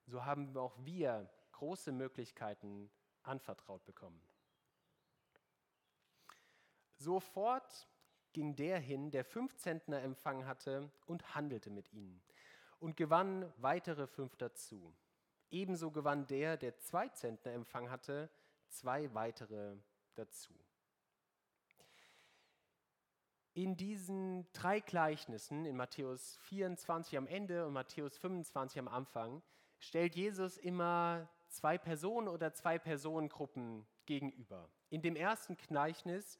so 0.05 0.23
haben 0.23 0.55
auch 0.55 0.77
wir 0.85 1.29
große 1.51 1.91
Möglichkeiten 1.91 2.89
anvertraut 3.21 3.83
bekommen. 3.83 4.21
Sofort 6.95 7.89
ging 8.31 8.55
der 8.55 8.79
hin, 8.79 9.11
der 9.11 9.25
fünf 9.25 9.57
Zentner 9.57 10.01
empfangen 10.01 10.45
hatte, 10.47 10.89
und 11.05 11.35
handelte 11.35 11.69
mit 11.69 11.91
ihnen 11.91 12.23
und 12.79 12.95
gewann 12.95 13.51
weitere 13.57 14.07
fünf 14.07 14.37
dazu. 14.37 14.95
Ebenso 15.51 15.91
gewann 15.91 16.25
der, 16.27 16.55
der 16.55 16.77
zwei 16.77 17.09
Zentner 17.09 17.51
empfangen 17.51 17.91
hatte, 17.91 18.29
zwei 18.69 19.13
weitere 19.13 19.75
dazu. 20.15 20.53
In 23.55 23.77
diesen 23.77 24.51
drei 24.53 24.79
Gleichnissen, 24.79 25.65
in 25.65 25.77
Matthäus 25.77 26.37
24 26.41 27.17
am 27.17 27.27
Ende 27.27 27.67
und 27.67 27.73
Matthäus 27.73 28.17
25 28.17 28.79
am 28.79 28.87
Anfang, 28.87 29.43
stellt 29.77 30.15
Jesus 30.15 30.57
immer 30.57 31.29
zwei 31.49 31.77
Personen 31.77 32.27
oder 32.27 32.53
zwei 32.53 32.79
Personengruppen 32.79 33.85
gegenüber. 34.07 34.71
In 34.89 35.03
dem 35.03 35.15
ersten 35.15 35.55
Gleichnis 35.55 36.39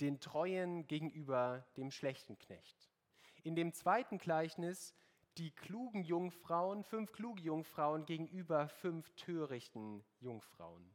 den 0.00 0.20
Treuen 0.20 0.86
gegenüber 0.86 1.66
dem 1.76 1.90
schlechten 1.90 2.38
Knecht. 2.38 2.90
In 3.42 3.54
dem 3.54 3.74
zweiten 3.74 4.16
Gleichnis 4.16 4.94
die 5.36 5.50
klugen 5.50 6.02
Jungfrauen, 6.02 6.82
fünf 6.84 7.12
kluge 7.12 7.42
Jungfrauen 7.42 8.06
gegenüber 8.06 8.68
fünf 8.68 9.10
törichten 9.16 10.02
Jungfrauen. 10.20 10.94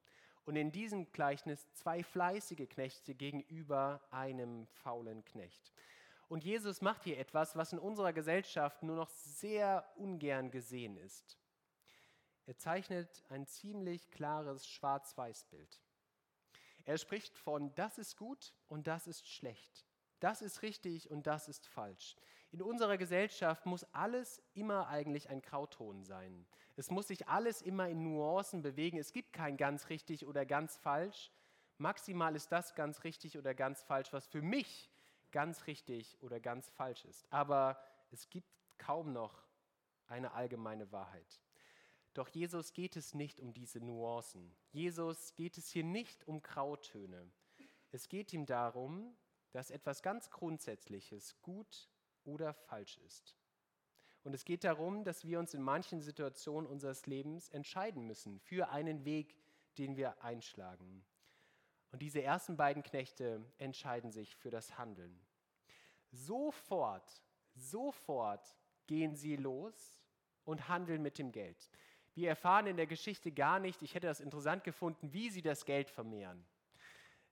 Und 0.49 0.55
in 0.55 0.71
diesem 0.71 1.11
Gleichnis 1.11 1.71
zwei 1.73 2.01
fleißige 2.01 2.67
Knechte 2.67 3.13
gegenüber 3.13 4.01
einem 4.09 4.65
faulen 4.65 5.23
Knecht. 5.23 5.71
Und 6.27 6.43
Jesus 6.43 6.81
macht 6.81 7.03
hier 7.03 7.19
etwas, 7.19 7.55
was 7.55 7.71
in 7.71 7.77
unserer 7.77 8.13
Gesellschaft 8.13 8.81
nur 8.81 8.95
noch 8.95 9.09
sehr 9.09 9.87
ungern 9.95 10.49
gesehen 10.49 10.97
ist. 10.97 11.37
Er 12.47 12.57
zeichnet 12.57 13.23
ein 13.29 13.45
ziemlich 13.45 14.09
klares 14.09 14.67
Schwarz-Weiß-Bild. 14.67 15.79
Er 16.83 16.97
spricht 16.97 17.37
von, 17.37 17.71
das 17.75 17.99
ist 17.99 18.17
gut 18.17 18.55
und 18.69 18.87
das 18.87 19.05
ist 19.05 19.27
schlecht. 19.27 19.85
Das 20.19 20.41
ist 20.41 20.63
richtig 20.63 21.11
und 21.11 21.27
das 21.27 21.47
ist 21.47 21.67
falsch. 21.67 22.15
In 22.51 22.61
unserer 22.63 22.97
Gesellschaft 22.97 23.65
muss 23.65 23.83
alles 23.93 24.41
immer 24.53 24.87
eigentlich 24.87 25.29
ein 25.29 25.41
Grauton 25.41 26.03
sein. 26.03 26.47
Es 26.75 26.89
muss 26.89 27.07
sich 27.07 27.27
alles 27.27 27.61
immer 27.61 27.89
in 27.89 28.03
Nuancen 28.03 28.61
bewegen. 28.63 28.97
Es 28.97 29.11
gibt 29.11 29.33
kein 29.33 29.55
ganz 29.55 29.89
richtig 29.89 30.25
oder 30.25 30.45
ganz 30.45 30.77
falsch. 30.77 31.31
Maximal 31.77 32.35
ist 32.35 32.51
das 32.51 32.73
ganz 32.73 33.03
richtig 33.03 33.37
oder 33.37 33.53
ganz 33.53 33.83
falsch, 33.83 34.11
was 34.13 34.27
für 34.27 34.41
mich 34.41 34.89
ganz 35.31 35.67
richtig 35.67 36.17
oder 36.21 36.39
ganz 36.39 36.69
falsch 36.71 37.05
ist. 37.05 37.31
Aber 37.31 37.79
es 38.11 38.29
gibt 38.29 38.49
kaum 38.77 39.13
noch 39.13 39.45
eine 40.07 40.31
allgemeine 40.31 40.91
Wahrheit. 40.91 41.39
Doch 42.15 42.27
Jesus 42.29 42.73
geht 42.73 42.95
es 42.95 43.13
nicht 43.13 43.39
um 43.39 43.53
diese 43.53 43.79
Nuancen. 43.79 44.55
Jesus 44.71 45.35
geht 45.35 45.57
es 45.57 45.69
hier 45.69 45.83
nicht 45.83 46.27
um 46.27 46.41
Grautöne. 46.41 47.31
Es 47.91 48.09
geht 48.09 48.33
ihm 48.33 48.47
darum, 48.47 49.15
dass 49.51 49.69
etwas 49.69 50.01
ganz 50.01 50.29
Grundsätzliches 50.31 51.39
gut 51.41 51.89
oder 52.25 52.53
falsch 52.53 52.97
ist. 53.05 53.35
Und 54.23 54.33
es 54.33 54.45
geht 54.45 54.63
darum, 54.63 55.03
dass 55.03 55.25
wir 55.25 55.39
uns 55.39 55.53
in 55.53 55.61
manchen 55.61 56.01
Situationen 56.01 56.69
unseres 56.69 57.05
Lebens 57.05 57.49
entscheiden 57.49 58.05
müssen 58.05 58.39
für 58.39 58.69
einen 58.69 59.05
Weg, 59.05 59.35
den 59.77 59.95
wir 59.95 60.23
einschlagen. 60.23 61.03
Und 61.91 62.01
diese 62.01 62.21
ersten 62.21 62.57
beiden 62.57 62.83
Knechte 62.83 63.43
entscheiden 63.57 64.11
sich 64.11 64.35
für 64.35 64.49
das 64.49 64.77
Handeln. 64.77 65.19
Sofort, 66.11 67.23
sofort 67.55 68.55
gehen 68.87 69.15
sie 69.15 69.35
los 69.35 69.99
und 70.43 70.67
handeln 70.67 71.01
mit 71.01 71.17
dem 71.17 71.31
Geld. 71.31 71.69
Wir 72.13 72.29
erfahren 72.29 72.67
in 72.67 72.77
der 72.77 72.87
Geschichte 72.87 73.31
gar 73.31 73.59
nicht, 73.59 73.81
ich 73.81 73.95
hätte 73.95 74.07
das 74.07 74.19
interessant 74.19 74.63
gefunden, 74.63 75.13
wie 75.13 75.29
sie 75.29 75.41
das 75.41 75.65
Geld 75.65 75.89
vermehren. 75.89 76.45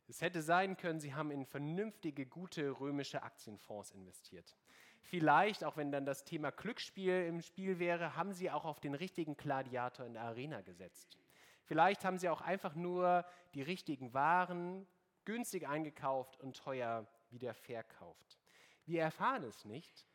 Es 0.08 0.22
hätte 0.22 0.42
sein 0.42 0.78
können, 0.78 1.02
sie 1.02 1.14
haben 1.14 1.32
in 1.32 1.46
vernünftige, 1.46 2.26
gute 2.26 2.80
römische 2.80 3.24
Aktienfonds 3.24 3.92
investiert. 3.92 4.56
Vielleicht, 5.10 5.64
auch 5.64 5.78
wenn 5.78 5.90
dann 5.90 6.06
das 6.06 6.26
Thema 6.26 6.52
Glücksspiel 6.52 7.28
im 7.28 7.42
Spiel 7.42 7.80
wäre, 7.80 8.18
haben 8.18 8.34
sie 8.34 8.52
auch 8.52 8.66
auf 8.66 8.82
den 8.82 8.94
richtigen 8.94 9.38
Gladiator 9.38 10.06
in 10.06 10.16
der 10.16 10.24
Arena 10.24 10.60
gesetzt. 10.60 11.18
Vielleicht 11.64 12.04
haben 12.04 12.18
sie 12.18 12.28
auch 12.28 12.42
einfach 12.42 12.76
nur 12.76 13.24
die 13.54 13.62
richtigen 13.62 14.14
Waren 14.14 14.86
günstig 15.24 15.66
eingekauft 15.66 16.42
und 16.42 16.58
teuer 16.58 17.08
wieder 17.30 17.54
verkauft. 17.54 18.38
Wir 18.86 19.02
erfahren 19.02 19.46
es 19.46 19.64
nicht, 19.64 20.06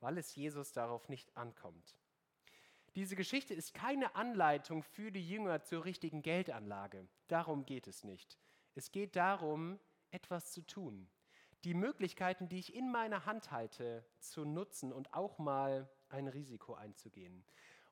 weil 0.00 0.18
es 0.18 0.34
Jesus 0.36 0.72
darauf 0.72 1.08
nicht 1.08 1.34
ankommt. 1.34 1.96
Diese 2.94 3.16
Geschichte 3.16 3.54
ist 3.54 3.72
keine 3.72 4.14
Anleitung 4.16 4.82
für 4.82 5.10
die 5.10 5.26
Jünger 5.26 5.62
zur 5.62 5.86
richtigen 5.86 6.20
Geldanlage. 6.20 7.08
Darum 7.26 7.64
geht 7.64 7.86
es 7.86 8.04
nicht. 8.04 8.36
Es 8.74 8.92
geht 8.92 9.16
darum, 9.16 9.78
etwas 10.10 10.52
zu 10.52 10.60
tun. 10.60 11.08
Die 11.64 11.74
Möglichkeiten, 11.74 12.48
die 12.48 12.58
ich 12.58 12.74
in 12.74 12.90
meiner 12.90 13.26
Hand 13.26 13.50
halte, 13.50 14.04
zu 14.18 14.44
nutzen 14.44 14.92
und 14.92 15.14
auch 15.14 15.38
mal 15.38 15.88
ein 16.08 16.28
Risiko 16.28 16.74
einzugehen. 16.74 17.44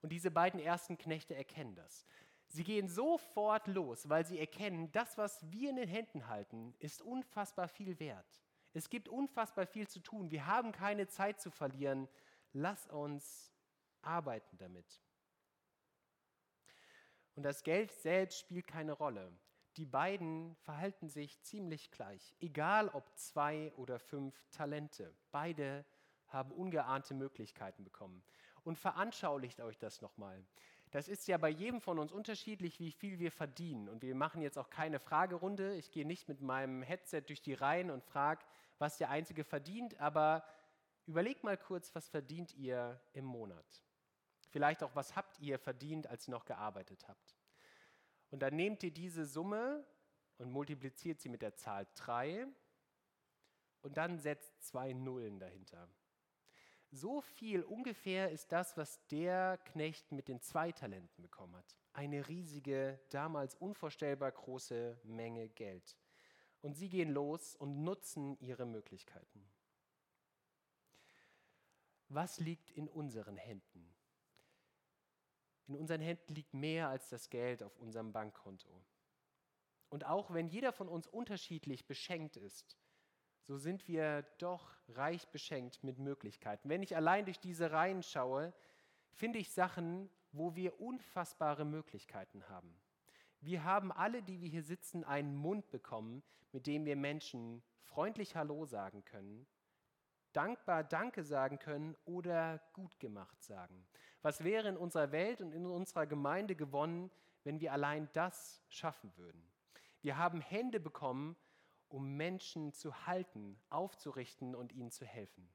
Und 0.02 0.10
diese 0.10 0.30
beiden 0.30 0.60
ersten 0.60 0.98
Knechte 0.98 1.34
erkennen 1.34 1.74
das. 1.74 2.06
Sie 2.48 2.64
gehen 2.64 2.88
sofort 2.88 3.68
los, 3.68 4.08
weil 4.08 4.26
sie 4.26 4.38
erkennen, 4.38 4.90
das, 4.92 5.16
was 5.16 5.50
wir 5.52 5.70
in 5.70 5.76
den 5.76 5.88
Händen 5.88 6.26
halten, 6.26 6.74
ist 6.80 7.00
unfassbar 7.00 7.68
viel 7.68 8.00
wert. 8.00 8.42
Es 8.72 8.88
gibt 8.90 9.08
unfassbar 9.08 9.66
viel 9.66 9.86
zu 9.88 10.00
tun. 10.00 10.30
Wir 10.30 10.46
haben 10.46 10.72
keine 10.72 11.06
Zeit 11.06 11.40
zu 11.40 11.50
verlieren. 11.50 12.08
Lass 12.52 12.86
uns 12.88 13.52
arbeiten 14.02 14.58
damit. 14.58 15.00
Und 17.36 17.44
das 17.44 17.62
Geld 17.62 17.92
selbst 17.92 18.40
spielt 18.40 18.66
keine 18.66 18.92
Rolle. 18.92 19.32
Die 19.76 19.86
beiden 19.86 20.56
verhalten 20.56 21.08
sich 21.08 21.40
ziemlich 21.42 21.90
gleich, 21.90 22.34
egal 22.40 22.88
ob 22.88 23.16
zwei 23.16 23.72
oder 23.76 23.98
fünf 23.98 24.34
Talente. 24.50 25.14
Beide 25.30 25.84
haben 26.28 26.50
ungeahnte 26.52 27.14
Möglichkeiten 27.14 27.84
bekommen. 27.84 28.22
Und 28.64 28.78
veranschaulicht 28.78 29.60
euch 29.60 29.78
das 29.78 30.02
nochmal. 30.02 30.44
Das 30.90 31.06
ist 31.06 31.28
ja 31.28 31.38
bei 31.38 31.48
jedem 31.48 31.80
von 31.80 31.98
uns 31.98 32.10
unterschiedlich, 32.10 32.80
wie 32.80 32.90
viel 32.90 33.18
wir 33.20 33.30
verdienen. 33.30 33.88
Und 33.88 34.02
wir 34.02 34.14
machen 34.14 34.42
jetzt 34.42 34.58
auch 34.58 34.70
keine 34.70 34.98
Fragerunde. 34.98 35.76
Ich 35.76 35.92
gehe 35.92 36.06
nicht 36.06 36.28
mit 36.28 36.40
meinem 36.40 36.82
Headset 36.82 37.22
durch 37.22 37.42
die 37.42 37.54
Reihen 37.54 37.90
und 37.90 38.02
frage, 38.02 38.44
was 38.78 38.98
der 38.98 39.10
Einzige 39.10 39.44
verdient, 39.44 40.00
aber 40.00 40.44
überlegt 41.06 41.44
mal 41.44 41.56
kurz, 41.56 41.94
was 41.94 42.08
verdient 42.08 42.54
ihr 42.54 43.00
im 43.12 43.24
Monat? 43.24 43.82
Vielleicht 44.48 44.82
auch, 44.82 44.94
was 44.96 45.14
habt 45.14 45.38
ihr 45.38 45.58
verdient, 45.58 46.08
als 46.08 46.26
ihr 46.26 46.32
noch 46.32 46.44
gearbeitet 46.44 47.06
habt? 47.06 47.39
Und 48.30 48.40
dann 48.40 48.56
nehmt 48.56 48.82
ihr 48.82 48.92
diese 48.92 49.26
Summe 49.26 49.84
und 50.38 50.50
multipliziert 50.50 51.20
sie 51.20 51.28
mit 51.28 51.42
der 51.42 51.56
Zahl 51.56 51.86
3 51.96 52.46
und 53.82 53.96
dann 53.96 54.18
setzt 54.18 54.62
zwei 54.62 54.92
Nullen 54.92 55.38
dahinter. 55.38 55.88
So 56.92 57.20
viel 57.20 57.62
ungefähr 57.62 58.30
ist 58.30 58.50
das, 58.50 58.76
was 58.76 59.06
der 59.08 59.58
Knecht 59.58 60.10
mit 60.10 60.28
den 60.28 60.40
zwei 60.40 60.72
Talenten 60.72 61.22
bekommen 61.22 61.56
hat. 61.56 61.76
Eine 61.92 62.28
riesige, 62.28 63.00
damals 63.10 63.54
unvorstellbar 63.54 64.32
große 64.32 64.98
Menge 65.04 65.48
Geld. 65.50 65.96
Und 66.62 66.74
sie 66.74 66.88
gehen 66.88 67.10
los 67.10 67.54
und 67.54 67.84
nutzen 67.84 68.36
ihre 68.40 68.66
Möglichkeiten. 68.66 69.48
Was 72.08 72.40
liegt 72.40 72.70
in 72.70 72.88
unseren 72.88 73.36
Händen? 73.36 73.89
In 75.70 75.76
unseren 75.76 76.00
Händen 76.00 76.34
liegt 76.34 76.52
mehr 76.52 76.88
als 76.88 77.10
das 77.10 77.30
Geld 77.30 77.62
auf 77.62 77.78
unserem 77.78 78.10
Bankkonto. 78.10 78.68
Und 79.88 80.04
auch 80.04 80.34
wenn 80.34 80.48
jeder 80.48 80.72
von 80.72 80.88
uns 80.88 81.06
unterschiedlich 81.06 81.86
beschenkt 81.86 82.36
ist, 82.36 82.76
so 83.42 83.56
sind 83.56 83.86
wir 83.86 84.22
doch 84.38 84.74
reich 84.88 85.28
beschenkt 85.28 85.84
mit 85.84 86.00
Möglichkeiten. 86.00 86.68
Wenn 86.68 86.82
ich 86.82 86.96
allein 86.96 87.24
durch 87.24 87.38
diese 87.38 87.70
Reihen 87.70 88.02
schaue, 88.02 88.52
finde 89.12 89.38
ich 89.38 89.52
Sachen, 89.52 90.10
wo 90.32 90.56
wir 90.56 90.80
unfassbare 90.80 91.64
Möglichkeiten 91.64 92.48
haben. 92.48 92.74
Wir 93.40 93.62
haben 93.62 93.92
alle, 93.92 94.24
die 94.24 94.40
wir 94.40 94.48
hier 94.48 94.64
sitzen, 94.64 95.04
einen 95.04 95.36
Mund 95.36 95.70
bekommen, 95.70 96.24
mit 96.50 96.66
dem 96.66 96.84
wir 96.84 96.96
Menschen 96.96 97.62
freundlich 97.84 98.34
Hallo 98.34 98.64
sagen 98.66 99.04
können, 99.04 99.46
dankbar 100.32 100.84
Danke 100.84 101.24
sagen 101.24 101.58
können 101.58 101.96
oder 102.04 102.60
gut 102.72 102.98
gemacht 103.00 103.42
sagen. 103.42 103.86
Was 104.22 104.44
wäre 104.44 104.68
in 104.68 104.76
unserer 104.76 105.12
Welt 105.12 105.40
und 105.40 105.52
in 105.52 105.66
unserer 105.66 106.06
Gemeinde 106.06 106.54
gewonnen, 106.54 107.10
wenn 107.44 107.60
wir 107.60 107.72
allein 107.72 108.08
das 108.12 108.62
schaffen 108.68 109.16
würden? 109.16 109.50
Wir 110.02 110.16
haben 110.16 110.40
Hände 110.40 110.80
bekommen, 110.80 111.36
um 111.88 112.16
Menschen 112.16 112.72
zu 112.72 113.06
halten, 113.06 113.60
aufzurichten 113.68 114.54
und 114.54 114.72
ihnen 114.72 114.90
zu 114.90 115.04
helfen. 115.04 115.50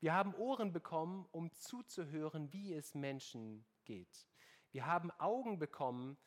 Wir 0.00 0.14
haben 0.14 0.34
Ohren 0.34 0.72
bekommen, 0.72 1.26
um 1.30 1.52
zuzuhören, 1.52 2.52
wie 2.52 2.74
es 2.74 2.94
Menschen 2.94 3.64
geht. 3.84 4.26
Wir 4.72 4.86
haben 4.86 5.10
Augen 5.12 5.58
bekommen, 5.58 6.18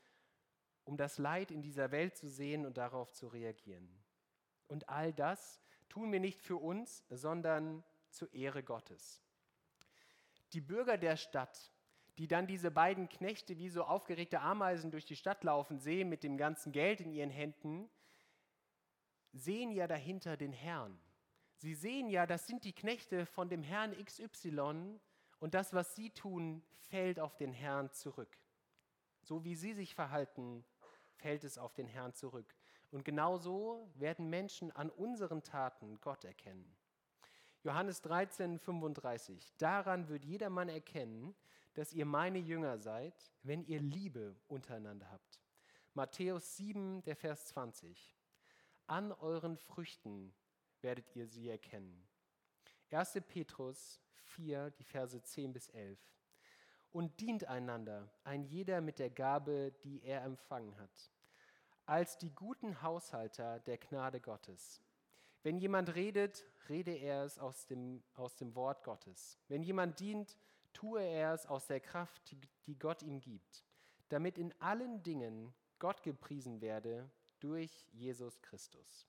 um 0.86 0.98
das 0.98 1.18
Leid 1.18 1.52
in 1.52 1.62
dieser 1.62 1.92
Welt 1.92 2.16
zu 2.16 2.30
sehen 2.30 2.66
und 2.66 2.78
darauf 2.78 3.12
zu 3.12 3.28
reagieren. 3.28 4.04
Und 4.68 4.88
all 4.88 5.14
das 5.14 5.62
tun 5.90 6.12
wir 6.12 6.20
nicht 6.20 6.40
für 6.40 6.58
uns, 6.58 7.04
sondern 7.10 7.84
zur 8.10 8.34
Ehre 8.34 8.64
Gottes. 8.64 9.22
Die 10.54 10.62
Bürger 10.62 10.98
der 10.98 11.18
Stadt, 11.18 11.72
die 12.18 12.28
dann 12.28 12.48
diese 12.48 12.72
beiden 12.72 13.10
Knechte 13.10 13.58
wie 13.58 13.70
so 13.70 13.84
aufgeregte 13.84 14.40
Ameisen 14.40 14.92
durch 14.92 15.06
die 15.06 15.16
Stadt 15.16 15.44
laufen 15.44 15.80
sehen 15.80 16.08
mit 16.08 16.24
dem 16.24 16.38
ganzen 16.38 16.72
Geld 16.72 17.02
in 17.02 17.12
ihren 17.12 17.30
Händen, 17.30 17.90
sehen 19.34 19.72
ja 19.72 19.88
dahinter 19.88 20.38
den 20.38 20.54
Herrn. 20.54 20.98
Sie 21.58 21.74
sehen 21.74 22.10
ja, 22.10 22.26
das 22.26 22.48
sind 22.48 22.64
die 22.64 22.74
Knechte 22.74 23.26
von 23.26 23.50
dem 23.50 23.64
Herrn 23.64 23.94
XY 24.04 25.00
und 25.40 25.54
das, 25.54 25.74
was 25.74 25.96
sie 25.96 26.10
tun, 26.12 26.64
fällt 26.90 27.20
auf 27.20 27.36
den 27.36 27.54
Herrn 27.54 27.92
zurück. 27.92 28.38
So 29.22 29.44
wie 29.44 29.56
sie 29.56 29.74
sich 29.74 29.96
verhalten, 29.96 30.64
fällt 31.16 31.44
es 31.44 31.58
auf 31.58 31.74
den 31.74 31.88
Herrn 31.88 32.14
zurück. 32.14 32.56
Und 32.92 33.04
genauso 33.04 33.90
werden 33.96 34.30
Menschen 34.30 34.72
an 34.72 34.90
unseren 34.90 35.44
Taten 35.44 36.00
Gott 36.02 36.24
erkennen. 36.24 36.76
Johannes 37.64 38.02
13, 38.02 38.60
35. 38.60 39.54
Daran 39.58 40.08
wird 40.08 40.24
jedermann 40.24 40.70
erkennen, 40.70 41.36
dass 41.74 41.94
ihr 41.94 42.06
meine 42.06 42.40
Jünger 42.40 42.78
seid, 42.78 43.32
wenn 43.44 43.66
ihr 43.66 43.80
Liebe 43.80 44.36
untereinander 44.48 45.10
habt. 45.12 45.42
Matthäus 45.94 46.58
7, 46.58 47.02
der 47.04 47.16
Vers 47.16 47.48
20. 47.48 48.16
An 48.88 49.12
euren 49.14 49.58
Früchten 49.58 50.34
werdet 50.82 51.16
ihr 51.16 51.26
sie 51.28 51.50
erkennen. 51.50 52.08
1. 52.92 53.20
Petrus 53.28 54.00
4, 54.26 54.70
die 54.72 54.84
Verse 54.84 55.22
10 55.22 55.52
bis 55.52 55.70
11. 55.70 56.00
Und 56.96 57.20
dient 57.20 57.44
einander, 57.50 58.08
ein 58.24 58.46
jeder 58.46 58.80
mit 58.80 59.00
der 59.00 59.10
Gabe, 59.10 59.74
die 59.84 60.02
er 60.06 60.24
empfangen 60.24 60.78
hat, 60.78 61.12
als 61.86 62.18
die 62.18 62.34
guten 62.34 62.82
Haushalter 62.82 63.60
der 63.60 63.78
Gnade 63.78 64.22
Gottes. 64.22 64.82
Wenn 65.44 65.58
jemand 65.58 65.94
redet, 65.96 66.46
rede 66.70 66.94
er 66.94 67.26
es 67.26 67.38
aus 67.38 67.66
dem, 67.66 68.02
aus 68.14 68.38
dem 68.38 68.56
Wort 68.56 68.82
Gottes. 68.86 69.38
Wenn 69.50 69.62
jemand 69.62 70.00
dient, 70.00 70.38
tue 70.72 71.02
er 71.02 71.34
es 71.34 71.46
aus 71.46 71.68
der 71.68 71.82
Kraft, 71.82 72.34
die 72.66 72.80
Gott 72.80 73.04
ihm 73.04 73.20
gibt, 73.20 73.66
damit 74.08 74.38
in 74.38 74.54
allen 74.62 75.04
Dingen 75.04 75.54
Gott 75.80 76.02
gepriesen 76.02 76.62
werde 76.62 77.10
durch 77.42 77.86
Jesus 77.92 78.42
Christus. 78.42 79.06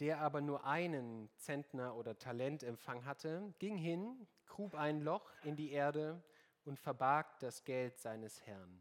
Der 0.00 0.20
aber 0.20 0.40
nur 0.40 0.64
einen 0.64 1.30
Zentner 1.36 1.96
oder 1.96 2.18
Talentempfang 2.18 3.04
hatte, 3.04 3.54
ging 3.58 3.76
hin, 3.76 4.26
grub 4.46 4.74
ein 4.74 5.00
Loch 5.00 5.30
in 5.44 5.56
die 5.56 5.70
Erde 5.72 6.22
und 6.64 6.78
verbarg 6.78 7.38
das 7.38 7.64
Geld 7.64 7.98
seines 7.98 8.42
Herrn. 8.46 8.80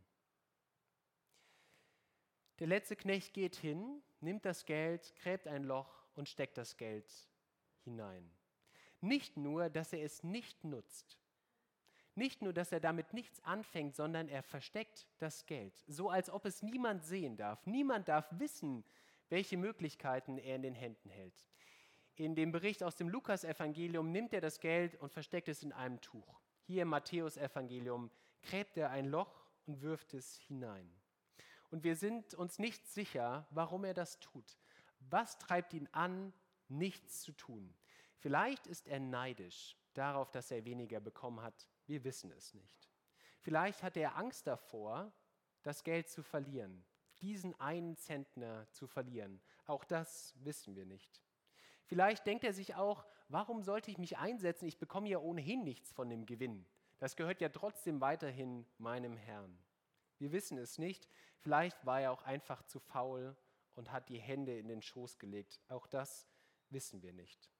Der 2.59 2.67
letzte 2.67 2.95
Knecht 2.95 3.33
geht 3.33 3.55
hin, 3.55 4.01
nimmt 4.21 4.45
das 4.45 4.65
Geld, 4.65 5.13
gräbt 5.15 5.47
ein 5.47 5.63
Loch 5.63 6.05
und 6.15 6.29
steckt 6.29 6.57
das 6.57 6.77
Geld 6.77 7.11
hinein. 7.83 8.29
Nicht 9.01 9.37
nur, 9.37 9.69
dass 9.69 9.93
er 9.93 10.03
es 10.03 10.23
nicht 10.23 10.63
nutzt, 10.63 11.19
nicht 12.15 12.41
nur, 12.41 12.53
dass 12.53 12.71
er 12.71 12.79
damit 12.79 13.13
nichts 13.13 13.43
anfängt, 13.43 13.95
sondern 13.95 14.29
er 14.29 14.41
versteckt 14.41 15.05
das 15.17 15.45
Geld, 15.45 15.83
so 15.87 16.09
als 16.09 16.29
ob 16.29 16.45
es 16.45 16.63
niemand 16.63 17.03
sehen 17.03 17.35
darf. 17.35 17.65
Niemand 17.65 18.07
darf 18.07 18.27
wissen, 18.39 18.85
welche 19.29 19.57
Möglichkeiten 19.57 20.37
er 20.37 20.55
in 20.55 20.61
den 20.61 20.75
Händen 20.75 21.09
hält. 21.09 21.45
In 22.15 22.35
dem 22.35 22.51
Bericht 22.51 22.83
aus 22.83 22.95
dem 22.95 23.09
Lukas-Evangelium 23.09 24.11
nimmt 24.11 24.33
er 24.33 24.41
das 24.41 24.59
Geld 24.59 24.95
und 24.95 25.11
versteckt 25.11 25.49
es 25.49 25.63
in 25.63 25.73
einem 25.73 25.99
Tuch. 26.01 26.41
Hier 26.63 26.83
im 26.83 26.89
Matthäus-Evangelium 26.89 28.09
gräbt 28.41 28.77
er 28.77 28.89
ein 28.91 29.05
Loch 29.05 29.45
und 29.65 29.81
wirft 29.81 30.13
es 30.13 30.37
hinein. 30.37 30.89
Und 31.71 31.83
wir 31.83 31.95
sind 31.95 32.33
uns 32.33 32.59
nicht 32.59 32.87
sicher, 32.87 33.47
warum 33.49 33.83
er 33.83 33.93
das 33.93 34.19
tut. 34.19 34.57
Was 34.99 35.37
treibt 35.37 35.73
ihn 35.73 35.89
an, 35.91 36.33
nichts 36.69 37.21
zu 37.21 37.33
tun? 37.33 37.75
Vielleicht 38.17 38.65
ist 38.65 38.87
er 38.87 38.99
neidisch 38.99 39.75
darauf, 39.93 40.31
dass 40.31 40.51
er 40.51 40.65
weniger 40.65 40.99
bekommen 40.99 41.41
hat 41.41 41.67
wir 41.87 42.03
wissen 42.03 42.31
es 42.31 42.53
nicht. 42.53 42.89
Vielleicht 43.41 43.83
hat 43.83 43.97
er 43.97 44.17
Angst 44.17 44.47
davor, 44.47 45.11
das 45.63 45.83
Geld 45.83 46.09
zu 46.09 46.23
verlieren, 46.23 46.83
diesen 47.21 47.59
einen 47.59 47.97
Zentner 47.97 48.67
zu 48.71 48.87
verlieren. 48.87 49.41
Auch 49.65 49.83
das 49.83 50.33
wissen 50.43 50.75
wir 50.75 50.85
nicht. 50.85 51.21
Vielleicht 51.85 52.25
denkt 52.25 52.43
er 52.43 52.53
sich 52.53 52.75
auch, 52.75 53.05
warum 53.29 53.63
sollte 53.63 53.91
ich 53.91 53.97
mich 53.97 54.17
einsetzen? 54.17 54.67
Ich 54.67 54.79
bekomme 54.79 55.09
ja 55.09 55.19
ohnehin 55.19 55.63
nichts 55.63 55.91
von 55.91 56.09
dem 56.09 56.25
Gewinn. 56.25 56.65
Das 56.97 57.15
gehört 57.15 57.41
ja 57.41 57.49
trotzdem 57.49 58.01
weiterhin 58.01 58.65
meinem 58.77 59.17
Herrn. 59.17 59.57
Wir 60.17 60.31
wissen 60.31 60.57
es 60.57 60.77
nicht. 60.77 61.07
Vielleicht 61.39 61.85
war 61.85 62.01
er 62.01 62.11
auch 62.11 62.23
einfach 62.23 62.63
zu 62.63 62.79
faul 62.79 63.35
und 63.75 63.91
hat 63.91 64.09
die 64.09 64.19
Hände 64.19 64.57
in 64.57 64.67
den 64.67 64.81
Schoß 64.81 65.19
gelegt. 65.19 65.59
Auch 65.67 65.87
das 65.87 66.27
wissen 66.69 67.01
wir 67.01 67.13
nicht. 67.13 67.51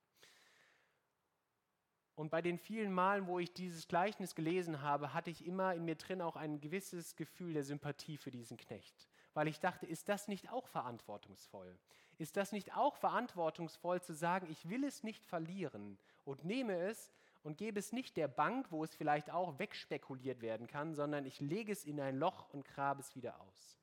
Und 2.16 2.30
bei 2.30 2.42
den 2.42 2.58
vielen 2.58 2.94
Malen, 2.94 3.28
wo 3.28 3.40
ich 3.40 3.54
dieses 3.54 3.90
Gleichnis 3.90 4.36
gelesen 4.36 4.82
habe, 4.82 5.14
hatte 5.14 5.30
ich 5.30 5.46
immer 5.46 5.76
in 5.76 5.84
mir 5.84 5.96
drin 5.96 6.22
auch 6.22 6.38
ein 6.38 6.62
gewisses 6.62 7.18
Gefühl 7.18 7.54
der 7.54 7.66
Sympathie 7.66 8.18
für 8.18 8.32
diesen 8.32 8.56
Knecht. 8.56 9.10
Weil 9.36 9.50
ich 9.50 9.60
dachte, 9.60 9.86
ist 9.86 10.10
das 10.10 10.28
nicht 10.28 10.50
auch 10.50 10.66
verantwortungsvoll? 10.68 11.78
Ist 12.18 12.38
das 12.38 12.54
nicht 12.54 12.76
auch 12.76 12.96
verantwortungsvoll 12.96 14.02
zu 14.02 14.14
sagen, 14.14 14.50
ich 14.50 14.70
will 14.70 14.86
es 14.86 15.04
nicht 15.04 15.26
verlieren 15.26 16.00
und 16.24 16.46
nehme 16.46 16.78
es 16.78 17.14
und 17.44 17.58
gebe 17.58 17.78
es 17.78 17.92
nicht 17.92 18.16
der 18.16 18.30
Bank, 18.30 18.72
wo 18.72 18.84
es 18.84 18.96
vielleicht 18.96 19.30
auch 19.30 19.60
wegspekuliert 19.60 20.42
werden 20.42 20.68
kann, 20.68 20.96
sondern 20.96 21.26
ich 21.26 21.42
lege 21.42 21.74
es 21.74 21.84
in 21.84 22.00
ein 22.00 22.18
Loch 22.18 22.50
und 22.54 22.66
grabe 22.66 23.02
es 23.02 23.14
wieder 23.14 23.42
aus. 23.42 23.78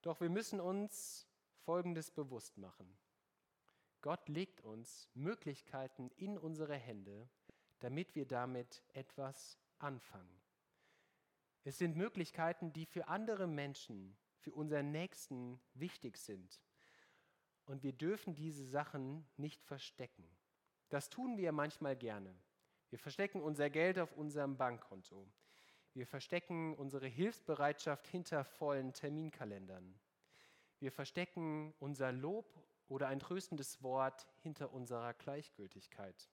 Doch 0.00 0.20
wir 0.20 0.30
müssen 0.30 0.58
uns 0.58 1.28
Folgendes 1.58 2.10
bewusst 2.10 2.56
machen. 2.56 2.96
Gott 4.00 4.26
legt 4.28 4.62
uns 4.62 5.10
Möglichkeiten 5.12 6.10
in 6.16 6.38
unsere 6.38 6.76
Hände, 6.76 7.28
damit 7.80 8.14
wir 8.14 8.26
damit 8.26 8.82
etwas 8.94 9.58
anfangen. 9.78 10.40
Es 11.64 11.76
sind 11.76 11.96
Möglichkeiten, 11.96 12.72
die 12.72 12.86
für 12.86 13.08
andere 13.08 13.46
Menschen, 13.46 14.16
für 14.46 14.54
unseren 14.54 14.92
Nächsten 14.92 15.58
wichtig 15.74 16.16
sind. 16.18 16.62
Und 17.64 17.82
wir 17.82 17.92
dürfen 17.92 18.36
diese 18.36 18.64
Sachen 18.64 19.26
nicht 19.36 19.60
verstecken. 19.64 20.24
Das 20.88 21.10
tun 21.10 21.36
wir 21.36 21.50
manchmal 21.50 21.96
gerne. 21.96 22.32
Wir 22.90 23.00
verstecken 23.00 23.42
unser 23.42 23.70
Geld 23.70 23.98
auf 23.98 24.12
unserem 24.12 24.56
Bankkonto. 24.56 25.26
Wir 25.94 26.06
verstecken 26.06 26.76
unsere 26.76 27.08
Hilfsbereitschaft 27.08 28.06
hinter 28.06 28.44
vollen 28.44 28.92
Terminkalendern. 28.92 29.98
Wir 30.78 30.92
verstecken 30.92 31.74
unser 31.80 32.12
Lob 32.12 32.56
oder 32.86 33.08
ein 33.08 33.18
tröstendes 33.18 33.82
Wort 33.82 34.28
hinter 34.42 34.72
unserer 34.72 35.12
Gleichgültigkeit. 35.14 36.30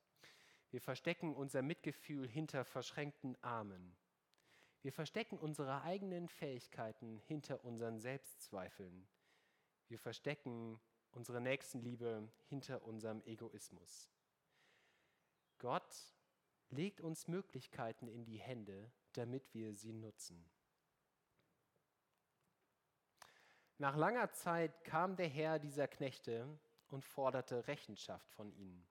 Wir 0.69 0.81
verstecken 0.81 1.33
unser 1.33 1.63
Mitgefühl 1.63 2.27
hinter 2.27 2.63
verschränkten 2.63 3.35
Armen. 3.41 3.97
Wir 4.83 4.91
verstecken 4.91 5.39
unsere 5.39 5.81
eigenen 5.83 6.27
Fähigkeiten 6.27 7.17
hinter 7.25 7.63
unseren 7.63 8.01
Selbstzweifeln. 8.01 9.07
Wir 9.87 9.97
verstecken 9.97 10.77
unsere 11.11 11.39
Nächstenliebe 11.39 12.29
hinter 12.49 12.83
unserem 12.83 13.21
Egoismus. 13.23 14.09
Gott 15.57 16.13
legt 16.69 16.99
uns 16.99 17.29
Möglichkeiten 17.29 18.09
in 18.09 18.25
die 18.25 18.39
Hände, 18.39 18.91
damit 19.13 19.53
wir 19.53 19.73
sie 19.73 19.93
nutzen. 19.93 20.45
Nach 23.77 23.95
langer 23.95 24.33
Zeit 24.33 24.83
kam 24.83 25.15
der 25.15 25.29
Herr 25.29 25.59
dieser 25.59 25.87
Knechte 25.87 26.59
und 26.87 27.05
forderte 27.05 27.67
Rechenschaft 27.67 28.29
von 28.31 28.51
ihnen. 28.51 28.85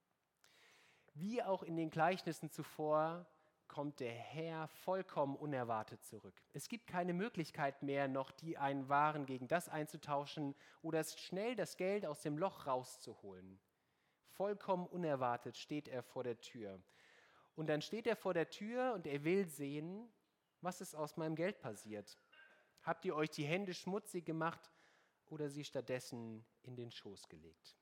Wie 1.12 1.42
auch 1.42 1.62
in 1.62 1.76
den 1.76 1.90
Gleichnissen 1.90 2.50
zuvor 2.50 3.26
kommt 3.72 4.00
der 4.00 4.12
Herr 4.12 4.68
vollkommen 4.68 5.34
unerwartet 5.34 6.04
zurück. 6.04 6.34
Es 6.52 6.68
gibt 6.68 6.86
keine 6.86 7.14
Möglichkeit 7.14 7.82
mehr, 7.82 8.06
noch 8.06 8.30
die 8.30 8.58
einen 8.58 8.90
Waren 8.90 9.24
gegen 9.24 9.48
das 9.48 9.70
einzutauschen 9.70 10.54
oder 10.82 11.02
schnell 11.02 11.56
das 11.56 11.78
Geld 11.78 12.04
aus 12.04 12.20
dem 12.20 12.36
Loch 12.36 12.66
rauszuholen. 12.66 13.58
Vollkommen 14.26 14.86
unerwartet 14.86 15.56
steht 15.56 15.88
er 15.88 16.02
vor 16.02 16.22
der 16.22 16.38
Tür. 16.38 16.82
Und 17.54 17.68
dann 17.68 17.80
steht 17.80 18.06
er 18.06 18.14
vor 18.14 18.34
der 18.34 18.50
Tür 18.50 18.92
und 18.92 19.06
er 19.06 19.24
will 19.24 19.46
sehen, 19.46 20.12
was 20.60 20.82
ist 20.82 20.94
aus 20.94 21.16
meinem 21.16 21.34
Geld 21.34 21.58
passiert. 21.58 22.18
Habt 22.82 23.06
ihr 23.06 23.16
euch 23.16 23.30
die 23.30 23.46
Hände 23.46 23.72
schmutzig 23.72 24.26
gemacht 24.26 24.70
oder 25.26 25.48
sie 25.48 25.64
stattdessen 25.64 26.44
in 26.62 26.76
den 26.76 26.90
Schoß 26.90 27.26
gelegt? 27.30 27.78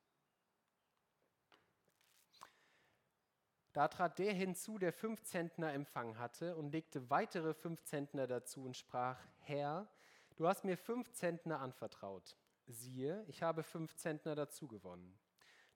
Da 3.81 3.89
trat 3.89 4.19
der 4.19 4.35
hinzu, 4.35 4.77
der 4.77 4.93
fünf 4.93 5.23
Zentner 5.23 5.73
empfangen 5.73 6.19
hatte, 6.19 6.55
und 6.55 6.71
legte 6.71 7.09
weitere 7.09 7.55
fünf 7.55 7.83
Zentner 7.83 8.27
dazu 8.27 8.63
und 8.63 8.77
sprach, 8.77 9.19
Herr, 9.39 9.89
du 10.37 10.47
hast 10.47 10.67
mir 10.67 10.77
fünf 10.77 11.11
Zentner 11.13 11.61
anvertraut. 11.61 12.37
Siehe, 12.67 13.25
ich 13.27 13.43
habe 13.43 13.63
fünf 13.63 13.97
Zentner 13.97 14.35
dazu 14.35 14.69
gewonnen. 14.69 15.19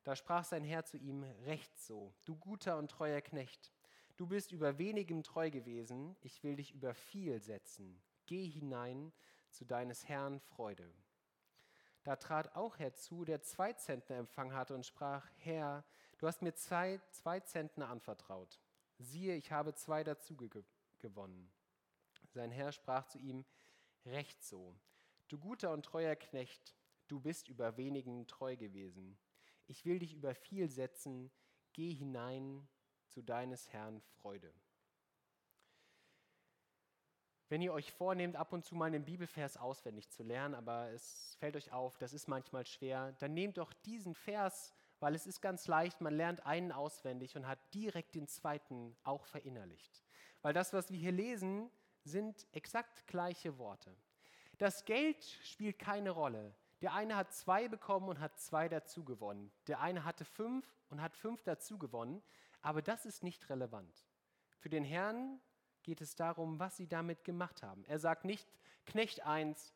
Da 0.02 0.16
sprach 0.16 0.44
sein 0.44 0.64
Herr 0.64 0.84
zu 0.84 0.98
ihm, 0.98 1.22
Recht 1.46 1.78
so, 1.78 2.12
du 2.26 2.36
guter 2.36 2.76
und 2.76 2.90
treuer 2.90 3.22
Knecht. 3.22 3.72
Du 4.18 4.26
bist 4.26 4.52
über 4.52 4.76
wenigem 4.76 5.22
treu 5.22 5.50
gewesen, 5.50 6.14
ich 6.20 6.42
will 6.42 6.56
dich 6.56 6.74
über 6.74 6.92
viel 6.92 7.40
setzen. 7.40 8.02
Geh 8.26 8.46
hinein 8.46 9.14
zu 9.48 9.64
deines 9.64 10.06
Herrn 10.06 10.40
Freude. 10.40 10.92
Da 12.02 12.16
trat 12.16 12.54
auch 12.54 12.78
herzu, 12.78 13.24
der 13.24 13.40
zwei 13.40 13.72
Zentner 13.72 14.16
empfangen 14.16 14.52
hatte 14.52 14.74
und 14.74 14.84
sprach, 14.84 15.26
Herr, 15.38 15.86
du 16.18 16.27
hast 16.27 16.42
mir 16.42 16.55
zwei, 16.55 17.00
zwei 17.11 17.40
Zentner 17.40 17.88
anvertraut. 17.88 18.61
Siehe, 18.98 19.35
ich 19.37 19.53
habe 19.53 19.74
zwei 19.74 20.05
dazu 20.05 20.37
gewonnen. 20.98 21.53
Sein 22.33 22.50
Herr 22.50 22.72
sprach 22.72 23.07
zu 23.07 23.18
ihm, 23.18 23.44
Recht 24.07 24.42
so, 24.42 24.77
du 25.29 25.38
guter 25.38 25.72
und 25.72 25.85
treuer 25.85 26.14
Knecht, 26.14 26.77
du 27.09 27.20
bist 27.20 27.48
über 27.48 27.79
wenigen 27.79 28.27
treu 28.27 28.57
gewesen. 28.57 29.18
Ich 29.66 29.87
will 29.87 29.98
dich 29.98 30.12
über 30.12 30.35
viel 30.35 30.68
setzen, 30.68 31.31
geh 31.72 31.92
hinein 31.94 32.68
zu 33.09 33.22
deines 33.22 33.72
Herrn 33.72 34.03
Freude. 34.03 34.53
Wenn 37.48 37.62
ihr 37.62 37.72
euch 37.72 37.92
vornehmt, 37.92 38.37
ab 38.37 38.53
und 38.53 38.64
zu 38.64 38.74
mal 38.74 38.87
einen 38.87 39.05
Bibelvers 39.05 39.57
auswendig 39.57 40.11
zu 40.11 40.22
lernen, 40.22 40.55
aber 40.55 40.90
es 40.90 41.37
fällt 41.38 41.57
euch 41.57 41.72
auf, 41.72 41.96
das 41.98 42.12
ist 42.12 42.27
manchmal 42.27 42.66
schwer, 42.66 43.12
dann 43.20 43.33
nehmt 43.33 43.59
doch 43.59 43.72
diesen 43.72 44.14
Vers, 44.14 44.74
weil 45.00 45.14
es 45.14 45.26
ist 45.26 45.40
ganz 45.40 45.66
leicht, 45.66 46.00
man 46.00 46.14
lernt 46.14 46.44
einen 46.46 46.72
auswendig 46.72 47.37
und 47.37 47.46
hat 47.46 47.59
direkt 47.74 48.14
den 48.14 48.26
zweiten 48.26 48.96
auch 49.02 49.26
verinnerlicht. 49.26 50.02
Weil 50.42 50.52
das, 50.52 50.72
was 50.72 50.90
wir 50.90 50.98
hier 50.98 51.12
lesen, 51.12 51.70
sind 52.04 52.46
exakt 52.52 53.07
gleiche 53.07 53.59
Worte. 53.59 53.96
Das 54.59 54.85
Geld 54.85 55.24
spielt 55.42 55.78
keine 55.78 56.11
Rolle. 56.11 56.54
Der 56.80 56.92
eine 56.92 57.16
hat 57.16 57.33
zwei 57.33 57.68
bekommen 57.68 58.09
und 58.09 58.20
hat 58.20 58.38
zwei 58.38 58.68
dazu 58.68 59.04
gewonnen. 59.04 59.50
Der 59.66 59.80
eine 59.80 60.04
hatte 60.04 60.24
fünf 60.24 60.66
und 60.90 61.00
hat 61.00 61.16
fünf 61.16 61.42
dazu 61.42 61.78
gewonnen. 61.78 62.22
Aber 62.61 62.83
das 62.83 63.07
ist 63.07 63.22
nicht 63.22 63.48
relevant. 63.48 64.07
Für 64.59 64.68
den 64.68 64.85
Herrn 64.85 65.40
geht 65.83 66.00
es 66.00 66.14
darum, 66.14 66.59
was 66.59 66.76
sie 66.76 66.87
damit 66.87 67.24
gemacht 67.24 67.62
haben. 67.62 67.85
Er 67.85 67.98
sagt 67.98 68.24
nicht, 68.24 68.46
Knecht 68.87 69.24
1, 69.24 69.74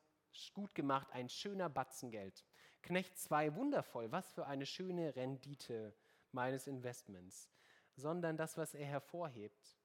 gut 0.54 0.74
gemacht, 0.74 1.08
ein 1.12 1.28
schöner 1.28 1.68
Batzen 1.68 2.10
Geld. 2.10 2.44
Knecht 2.88 3.18
2, 3.18 3.54
wundervoll, 3.54 4.10
was 4.12 4.32
für 4.32 4.46
eine 4.46 4.64
schöne 4.64 5.14
Rendite 5.14 5.92
meines 6.32 6.66
Investments. 6.66 7.50
Sondern 7.96 8.38
das, 8.38 8.56
was 8.56 8.72
er 8.72 8.86
hervorhebt, 8.86 9.76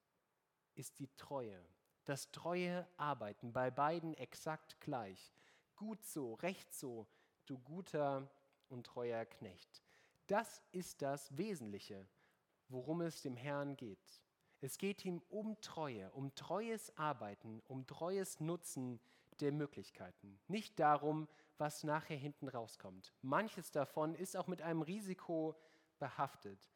ist 0.76 1.00
die 1.00 1.14
Treue. 1.18 1.60
Das 2.06 2.32
treue 2.32 2.88
Arbeiten, 2.96 3.52
bei 3.52 3.70
beiden 3.72 4.14
exakt 4.14 4.80
gleich. 4.80 5.34
Gut 5.76 6.02
so, 6.06 6.36
recht 6.36 6.74
so, 6.74 7.06
du 7.46 7.58
guter 7.58 8.32
und 8.70 8.86
treuer 8.86 9.26
Knecht. 9.26 9.84
Das 10.28 10.62
ist 10.72 11.02
das 11.02 11.38
Wesentliche, 11.38 12.08
worum 12.70 13.02
es 13.02 13.22
dem 13.22 13.36
Herrn 13.36 13.76
geht. 13.76 14.22
Es 14.62 14.78
geht 14.78 15.04
ihm 15.04 15.22
um 15.28 15.60
Treue, 15.60 16.10
um 16.12 16.34
treues 16.36 16.98
Arbeiten, 16.98 17.62
um 17.68 17.86
treues 17.86 18.40
Nutzen 18.40 19.02
der 19.42 19.52
Möglichkeiten. 19.52 20.40
Nicht 20.48 20.80
darum, 20.80 21.28
was 21.58 21.84
nachher 21.84 22.18
hinten 22.18 22.48
rauskommt. 22.48 23.14
Manches 23.22 23.72
davon 23.72 24.16
ist 24.16 24.36
auch 24.36 24.48
mit 24.48 24.62
einem 24.62 24.82
Risiko 24.82 25.56
behaftet. 26.00 26.72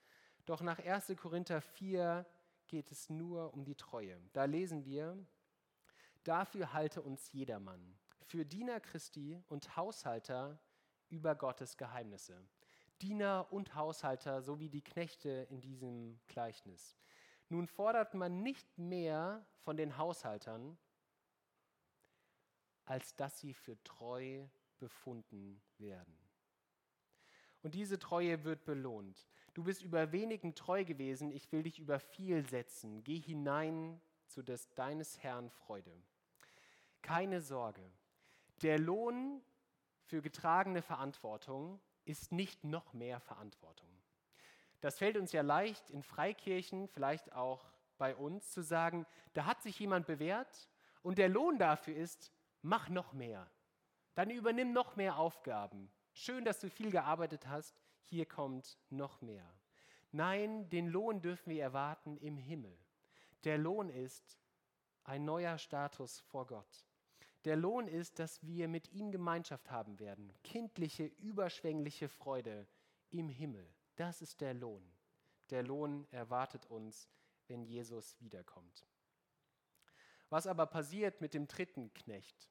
Doch 0.45 0.61
nach 0.61 0.79
1. 0.79 1.13
Korinther 1.17 1.61
4 1.61 2.25
geht 2.67 2.91
es 2.91 3.09
nur 3.09 3.53
um 3.53 3.65
die 3.65 3.75
Treue. 3.75 4.19
Da 4.33 4.45
lesen 4.45 4.85
wir, 4.85 5.17
dafür 6.23 6.73
halte 6.73 7.01
uns 7.01 7.31
jedermann, 7.31 7.97
für 8.21 8.45
Diener 8.45 8.79
Christi 8.79 9.41
und 9.47 9.75
Haushalter 9.75 10.59
über 11.09 11.35
Gottes 11.35 11.77
Geheimnisse. 11.77 12.45
Diener 13.01 13.47
und 13.51 13.75
Haushalter 13.75 14.41
sowie 14.41 14.69
die 14.69 14.83
Knechte 14.83 15.47
in 15.49 15.61
diesem 15.61 16.19
Gleichnis. 16.27 16.95
Nun 17.49 17.67
fordert 17.67 18.13
man 18.13 18.41
nicht 18.41 18.77
mehr 18.77 19.45
von 19.59 19.77
den 19.77 19.97
Haushaltern, 19.97 20.77
als 22.85 23.15
dass 23.15 23.39
sie 23.39 23.53
für 23.53 23.81
treu 23.83 24.47
befunden 24.79 25.61
werden. 25.77 26.17
Und 27.63 27.73
diese 27.73 27.99
Treue 27.99 28.43
wird 28.43 28.65
belohnt. 28.65 29.27
Du 29.53 29.63
bist 29.63 29.81
über 29.81 30.11
wenigen 30.11 30.55
treu 30.55 30.85
gewesen, 30.85 31.31
ich 31.31 31.51
will 31.51 31.63
dich 31.63 31.79
über 31.79 31.99
viel 31.99 32.47
setzen. 32.47 33.03
Geh 33.03 33.19
hinein 33.19 33.99
zu 34.27 34.43
des, 34.43 34.73
deines 34.75 35.21
Herrn 35.23 35.49
Freude. 35.49 35.91
Keine 37.01 37.41
Sorge, 37.41 37.81
der 38.61 38.79
Lohn 38.79 39.41
für 40.03 40.21
getragene 40.21 40.81
Verantwortung 40.81 41.79
ist 42.05 42.31
nicht 42.31 42.63
noch 42.63 42.93
mehr 42.93 43.19
Verantwortung. 43.19 43.89
Das 44.81 44.97
fällt 44.97 45.17
uns 45.17 45.31
ja 45.31 45.41
leicht 45.41 45.89
in 45.89 46.03
Freikirchen, 46.03 46.87
vielleicht 46.87 47.33
auch 47.33 47.65
bei 47.97 48.15
uns, 48.15 48.51
zu 48.51 48.61
sagen, 48.61 49.05
da 49.33 49.45
hat 49.45 49.61
sich 49.61 49.79
jemand 49.79 50.05
bewährt 50.05 50.69
und 51.01 51.17
der 51.17 51.29
Lohn 51.29 51.57
dafür 51.57 51.95
ist, 51.95 52.31
mach 52.61 52.89
noch 52.89 53.13
mehr. 53.13 53.49
Dann 54.17 54.31
übernimm 54.31 54.73
noch 54.73 54.95
mehr 54.95 55.19
Aufgaben. 55.19 55.91
Schön, 56.11 56.43
dass 56.43 56.59
du 56.59 56.71
viel 56.71 56.89
gearbeitet 56.89 57.45
hast, 57.45 57.79
hier 57.99 58.25
kommt 58.25 58.79
noch 58.89 59.21
mehr. 59.21 59.47
Nein, 60.11 60.67
den 60.69 60.87
Lohn 60.87 61.21
dürfen 61.21 61.51
wir 61.51 61.61
erwarten 61.61 62.17
im 62.17 62.35
Himmel. 62.35 62.75
Der 63.43 63.59
Lohn 63.59 63.91
ist 63.91 64.39
ein 65.03 65.23
neuer 65.23 65.59
Status 65.59 66.19
vor 66.21 66.47
Gott. 66.47 66.87
Der 67.45 67.57
Lohn 67.57 67.87
ist, 67.87 68.17
dass 68.17 68.43
wir 68.43 68.67
mit 68.67 68.91
ihm 68.91 69.11
Gemeinschaft 69.11 69.69
haben 69.69 69.99
werden. 69.99 70.33
Kindliche, 70.43 71.05
überschwängliche 71.05 72.09
Freude 72.09 72.67
im 73.11 73.29
Himmel. 73.29 73.71
Das 73.97 74.23
ist 74.23 74.41
der 74.41 74.55
Lohn. 74.55 74.91
Der 75.51 75.61
Lohn 75.61 76.07
erwartet 76.09 76.65
uns, 76.65 77.07
wenn 77.45 77.61
Jesus 77.61 78.19
wiederkommt. 78.19 78.87
Was 80.31 80.47
aber 80.47 80.65
passiert 80.65 81.21
mit 81.21 81.35
dem 81.35 81.47
dritten 81.47 81.93
Knecht? 81.93 82.49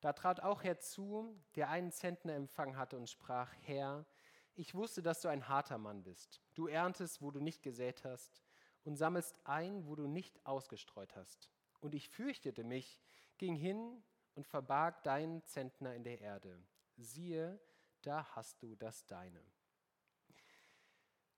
Da 0.00 0.12
trat 0.12 0.42
auch 0.42 0.62
herzu, 0.62 1.38
der 1.56 1.68
einen 1.68 1.92
Zentner 1.92 2.34
empfangen 2.34 2.76
hatte 2.76 2.96
und 2.96 3.10
sprach, 3.10 3.52
Herr, 3.62 4.06
ich 4.54 4.74
wusste, 4.74 5.02
dass 5.02 5.20
du 5.20 5.28
ein 5.28 5.48
harter 5.48 5.78
Mann 5.78 6.02
bist. 6.02 6.40
Du 6.54 6.66
erntest, 6.66 7.22
wo 7.22 7.30
du 7.30 7.40
nicht 7.40 7.62
gesät 7.62 8.04
hast, 8.04 8.42
und 8.84 8.96
sammelst 8.96 9.38
ein, 9.44 9.86
wo 9.86 9.94
du 9.94 10.06
nicht 10.06 10.44
ausgestreut 10.46 11.14
hast. 11.16 11.50
Und 11.80 11.94
ich 11.94 12.08
fürchtete 12.08 12.64
mich, 12.64 12.98
ging 13.38 13.54
hin 13.54 14.02
und 14.34 14.46
verbarg 14.46 15.02
deinen 15.02 15.44
Zentner 15.44 15.94
in 15.94 16.04
der 16.04 16.20
Erde. 16.20 16.62
Siehe, 16.96 17.60
da 18.02 18.24
hast 18.34 18.62
du 18.62 18.74
das 18.76 19.06
Deine. 19.06 19.42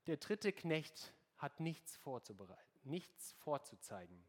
Der 0.07 0.17
dritte 0.17 0.53
Knecht 0.53 1.13
hat 1.37 1.61
nichts 1.61 1.97
vorzubereiten, 1.97 2.81
nichts 2.85 3.33
vorzuzeigen. 3.33 4.25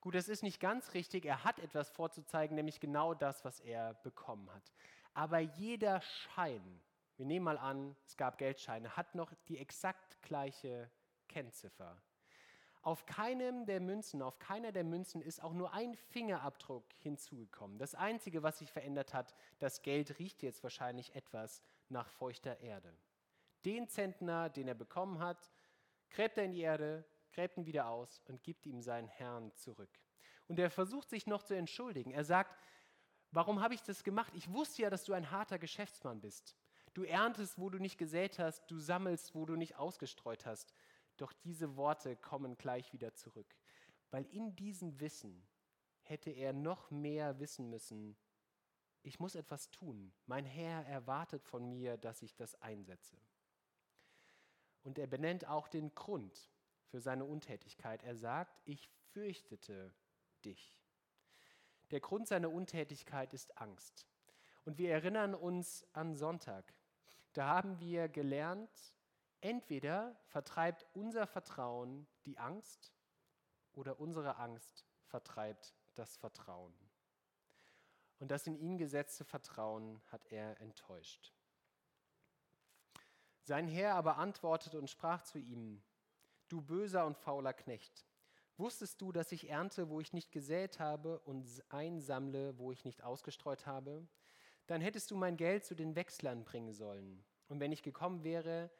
Gut, 0.00 0.14
das 0.14 0.28
ist 0.28 0.42
nicht 0.42 0.60
ganz 0.60 0.94
richtig. 0.94 1.26
Er 1.26 1.44
hat 1.44 1.58
etwas 1.58 1.90
vorzuzeigen, 1.90 2.54
nämlich 2.54 2.80
genau 2.80 3.12
das, 3.12 3.44
was 3.44 3.60
er 3.60 3.94
bekommen 4.02 4.50
hat. 4.52 4.72
Aber 5.12 5.38
jeder 5.38 6.00
Schein, 6.00 6.80
wir 7.16 7.26
nehmen 7.26 7.44
mal 7.44 7.58
an, 7.58 7.94
es 8.06 8.16
gab 8.16 8.38
Geldscheine, 8.38 8.96
hat 8.96 9.14
noch 9.14 9.32
die 9.48 9.58
exakt 9.58 10.22
gleiche 10.22 10.90
Kennziffer. 11.28 12.00
Auf 12.82 13.04
keinem 13.04 13.66
der 13.66 13.78
Münzen, 13.78 14.22
auf 14.22 14.38
keiner 14.38 14.72
der 14.72 14.84
Münzen 14.84 15.20
ist 15.20 15.42
auch 15.42 15.52
nur 15.52 15.74
ein 15.74 15.94
Fingerabdruck 15.94 16.84
hinzugekommen. 17.00 17.76
Das 17.76 17.94
Einzige, 17.94 18.42
was 18.42 18.58
sich 18.58 18.72
verändert 18.72 19.12
hat, 19.12 19.34
das 19.58 19.82
Geld 19.82 20.18
riecht 20.18 20.42
jetzt 20.42 20.62
wahrscheinlich 20.62 21.14
etwas 21.14 21.62
nach 21.90 22.08
feuchter 22.08 22.58
Erde. 22.60 22.96
Den 23.66 23.86
Zentner, 23.86 24.48
den 24.48 24.66
er 24.66 24.74
bekommen 24.74 25.18
hat, 25.18 25.50
gräbt 26.08 26.38
er 26.38 26.44
in 26.44 26.52
die 26.52 26.62
Erde, 26.62 27.04
gräbt 27.32 27.56
ihn 27.56 27.66
wieder 27.66 27.88
aus 27.88 28.20
und 28.26 28.42
gibt 28.42 28.66
ihm 28.66 28.82
seinen 28.82 29.08
Herrn 29.08 29.54
zurück. 29.54 30.00
Und 30.48 30.58
er 30.58 30.70
versucht 30.70 31.10
sich 31.10 31.26
noch 31.26 31.42
zu 31.42 31.54
entschuldigen. 31.54 32.10
Er 32.10 32.24
sagt, 32.24 32.56
warum 33.30 33.60
habe 33.60 33.74
ich 33.74 33.82
das 33.82 34.02
gemacht? 34.02 34.32
Ich 34.34 34.52
wusste 34.52 34.82
ja, 34.82 34.90
dass 34.90 35.04
du 35.04 35.12
ein 35.12 35.30
harter 35.30 35.58
Geschäftsmann 35.58 36.20
bist. 36.20 36.56
Du 36.94 37.04
erntest, 37.04 37.58
wo 37.58 37.70
du 37.70 37.78
nicht 37.78 37.98
gesät 37.98 38.38
hast, 38.38 38.68
du 38.70 38.78
sammelst, 38.78 39.34
wo 39.34 39.46
du 39.46 39.54
nicht 39.54 39.76
ausgestreut 39.76 40.46
hast. 40.46 40.74
Doch 41.16 41.32
diese 41.32 41.76
Worte 41.76 42.16
kommen 42.16 42.56
gleich 42.56 42.92
wieder 42.92 43.14
zurück, 43.14 43.54
weil 44.10 44.24
in 44.26 44.56
diesem 44.56 44.98
Wissen 45.00 45.46
hätte 46.02 46.30
er 46.30 46.52
noch 46.52 46.90
mehr 46.90 47.38
wissen 47.38 47.70
müssen, 47.70 48.16
ich 49.02 49.18
muss 49.20 49.34
etwas 49.34 49.70
tun. 49.70 50.12
Mein 50.26 50.44
Herr 50.44 50.84
erwartet 50.86 51.44
von 51.44 51.68
mir, 51.68 51.96
dass 51.96 52.22
ich 52.22 52.34
das 52.36 52.60
einsetze. 52.60 53.16
Und 54.82 54.98
er 54.98 55.06
benennt 55.06 55.46
auch 55.46 55.68
den 55.68 55.94
Grund, 55.94 56.50
für 56.90 57.00
seine 57.00 57.24
Untätigkeit. 57.24 58.02
Er 58.02 58.16
sagt, 58.16 58.60
ich 58.64 58.88
fürchtete 59.12 59.94
dich. 60.44 60.76
Der 61.90 62.00
Grund 62.00 62.28
seiner 62.28 62.50
Untätigkeit 62.50 63.32
ist 63.32 63.56
Angst. 63.58 64.06
Und 64.64 64.78
wir 64.78 64.90
erinnern 64.92 65.34
uns 65.34 65.86
an 65.92 66.14
Sonntag. 66.14 66.74
Da 67.32 67.48
haben 67.48 67.80
wir 67.80 68.08
gelernt, 68.08 68.70
entweder 69.40 70.16
vertreibt 70.26 70.86
unser 70.92 71.26
Vertrauen 71.26 72.06
die 72.24 72.38
Angst 72.38 72.92
oder 73.72 73.98
unsere 74.00 74.36
Angst 74.36 74.84
vertreibt 75.06 75.74
das 75.94 76.16
Vertrauen. 76.16 76.74
Und 78.18 78.30
das 78.30 78.46
in 78.46 78.56
ihn 78.56 78.76
gesetzte 78.76 79.24
Vertrauen 79.24 80.00
hat 80.08 80.26
er 80.30 80.60
enttäuscht. 80.60 81.32
Sein 83.42 83.66
Herr 83.66 83.94
aber 83.94 84.18
antwortete 84.18 84.78
und 84.78 84.90
sprach 84.90 85.22
zu 85.22 85.38
ihm, 85.38 85.82
du 86.50 86.60
böser 86.60 87.06
und 87.06 87.16
fauler 87.16 87.52
Knecht. 87.52 88.04
Wusstest 88.56 89.00
du, 89.00 89.10
dass 89.10 89.32
ich 89.32 89.48
ernte, 89.48 89.88
wo 89.88 90.00
ich 90.00 90.12
nicht 90.12 90.32
gesät 90.32 90.80
habe 90.80 91.18
und 91.20 91.46
einsammle, 91.70 92.58
wo 92.58 92.72
ich 92.72 92.84
nicht 92.84 93.02
ausgestreut 93.02 93.66
habe? 93.66 94.06
Dann 94.66 94.82
hättest 94.82 95.10
du 95.10 95.16
mein 95.16 95.36
Geld 95.36 95.64
zu 95.64 95.74
den 95.74 95.96
Wechslern 95.96 96.44
bringen 96.44 96.74
sollen. 96.74 97.24
Und 97.48 97.60
wenn 97.60 97.72
ich 97.72 97.82
gekommen 97.82 98.22
wäre, 98.22 98.70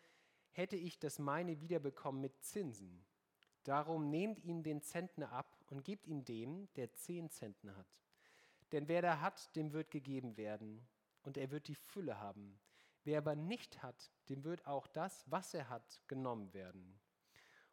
hätte 0.51 0.77
ich 0.77 0.99
das 0.99 1.19
meine 1.19 1.61
wiederbekommen 1.61 2.21
mit 2.21 2.43
Zinsen. 2.43 3.05
Darum 3.65 4.11
nehmt 4.11 4.45
ihm 4.45 4.63
den 4.63 4.83
Zentner 4.83 5.33
ab 5.33 5.57
und 5.69 5.85
gebt 5.85 6.07
ihn 6.07 6.25
dem, 6.25 6.69
der 6.75 6.93
zehn 6.93 7.31
Zentner 7.31 7.77
hat. 7.77 7.99
Denn 8.73 8.87
wer 8.87 9.03
da 9.03 9.21
hat, 9.21 9.55
dem 9.57 9.73
wird 9.73 9.91
gegeben 9.91 10.37
werden, 10.37 10.87
und 11.23 11.37
er 11.37 11.51
wird 11.51 11.69
die 11.69 11.75
Fülle 11.75 12.21
haben. 12.21 12.59
Wer 13.05 13.19
aber 13.19 13.35
nicht 13.35 13.83
hat, 13.83 14.11
dem 14.29 14.45
wird 14.45 14.67
auch 14.67 14.87
das, 14.87 15.25
was 15.31 15.55
er 15.55 15.69
hat, 15.69 16.03
genommen 16.07 16.53
werden 16.53 17.00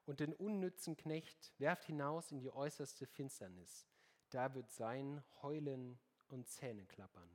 und 0.08 0.22
den 0.22 0.34
unnützen 0.34 0.96
Knecht 0.96 1.54
werft 1.60 1.84
hinaus 1.84 2.32
in 2.32 2.40
die 2.40 2.50
äußerste 2.50 3.06
Finsternis. 3.06 3.86
Da 4.30 4.54
wird 4.56 4.72
sein 4.72 5.24
Heulen 5.42 6.00
und 6.30 6.48
Zähneklappern. 6.48 7.30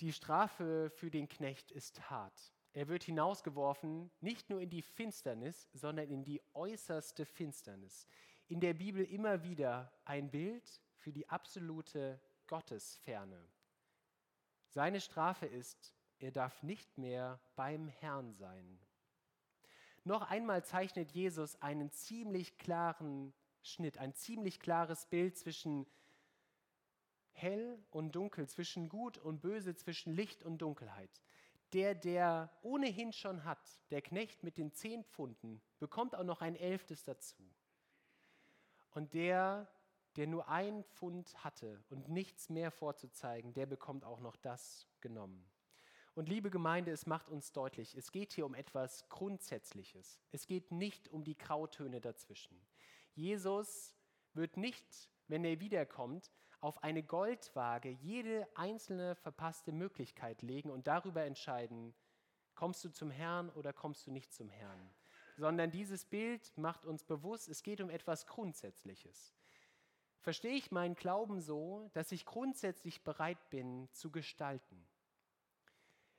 Die 0.00 0.12
Strafe 0.12 0.90
für 0.90 1.10
den 1.10 1.28
Knecht 1.28 1.70
ist 1.70 2.10
hart. 2.10 2.52
Er 2.72 2.88
wird 2.88 3.04
hinausgeworfen, 3.04 4.10
nicht 4.20 4.50
nur 4.50 4.60
in 4.60 4.70
die 4.70 4.82
Finsternis, 4.82 5.68
sondern 5.72 6.08
in 6.08 6.24
die 6.24 6.42
äußerste 6.54 7.24
Finsternis. 7.24 8.06
In 8.48 8.60
der 8.60 8.74
Bibel 8.74 9.04
immer 9.04 9.44
wieder 9.44 9.92
ein 10.04 10.30
Bild 10.30 10.82
für 10.96 11.12
die 11.12 11.28
absolute 11.28 12.20
Gottesferne. 12.48 13.48
Seine 14.68 15.00
Strafe 15.00 15.46
ist, 15.46 15.94
er 16.18 16.32
darf 16.32 16.62
nicht 16.62 16.98
mehr 16.98 17.40
beim 17.54 17.86
Herrn 17.86 18.34
sein. 18.34 18.80
Noch 20.04 20.22
einmal 20.22 20.64
zeichnet 20.64 21.12
Jesus 21.12 21.60
einen 21.62 21.90
ziemlich 21.90 22.58
klaren 22.58 23.32
Schnitt, 23.62 23.98
ein 23.98 24.14
ziemlich 24.14 24.58
klares 24.58 25.06
Bild 25.06 25.36
zwischen 25.36 25.86
hell 27.32 27.82
und 27.90 28.12
dunkel, 28.12 28.48
zwischen 28.48 28.88
gut 28.88 29.18
und 29.18 29.40
böse, 29.40 29.74
zwischen 29.74 30.12
Licht 30.12 30.42
und 30.42 30.58
Dunkelheit. 30.58 31.22
Der, 31.72 31.94
der 31.94 32.50
ohnehin 32.62 33.12
schon 33.12 33.44
hat, 33.44 33.80
der 33.90 34.02
Knecht 34.02 34.42
mit 34.42 34.58
den 34.58 34.72
zehn 34.72 35.04
Pfunden, 35.04 35.62
bekommt 35.78 36.14
auch 36.14 36.24
noch 36.24 36.42
ein 36.42 36.56
Elftes 36.56 37.04
dazu. 37.04 37.42
Und 38.90 39.14
der, 39.14 39.68
der 40.16 40.26
nur 40.26 40.48
ein 40.48 40.84
Pfund 40.84 41.42
hatte 41.44 41.82
und 41.88 42.08
nichts 42.08 42.50
mehr 42.50 42.70
vorzuzeigen, 42.70 43.54
der 43.54 43.66
bekommt 43.66 44.04
auch 44.04 44.20
noch 44.20 44.36
das 44.36 44.86
genommen. 45.00 45.48
Und 46.14 46.28
liebe 46.28 46.50
Gemeinde, 46.50 46.90
es 46.90 47.06
macht 47.06 47.30
uns 47.30 47.52
deutlich, 47.52 47.94
es 47.94 48.12
geht 48.12 48.34
hier 48.34 48.44
um 48.44 48.54
etwas 48.54 49.08
Grundsätzliches. 49.08 50.20
Es 50.30 50.46
geht 50.46 50.70
nicht 50.70 51.08
um 51.08 51.24
die 51.24 51.38
Grautöne 51.38 52.02
dazwischen. 52.02 52.60
Jesus 53.14 53.94
wird 54.34 54.58
nicht, 54.58 55.10
wenn 55.28 55.42
er 55.44 55.60
wiederkommt, 55.60 56.30
auf 56.60 56.82
eine 56.82 57.02
Goldwaage 57.02 57.88
jede 57.88 58.46
einzelne 58.54 59.14
verpasste 59.16 59.72
Möglichkeit 59.72 60.42
legen 60.42 60.70
und 60.70 60.86
darüber 60.86 61.24
entscheiden, 61.24 61.94
kommst 62.54 62.84
du 62.84 62.90
zum 62.90 63.10
Herrn 63.10 63.48
oder 63.50 63.72
kommst 63.72 64.06
du 64.06 64.10
nicht 64.10 64.34
zum 64.34 64.50
Herrn. 64.50 64.90
Sondern 65.38 65.70
dieses 65.70 66.04
Bild 66.04 66.52
macht 66.58 66.84
uns 66.84 67.04
bewusst, 67.04 67.48
es 67.48 67.62
geht 67.62 67.80
um 67.80 67.88
etwas 67.88 68.26
Grundsätzliches. 68.26 69.34
Verstehe 70.20 70.54
ich 70.54 70.70
meinen 70.70 70.94
Glauben 70.94 71.40
so, 71.40 71.90
dass 71.94 72.12
ich 72.12 72.26
grundsätzlich 72.26 73.02
bereit 73.02 73.48
bin 73.48 73.88
zu 73.92 74.12
gestalten 74.12 74.86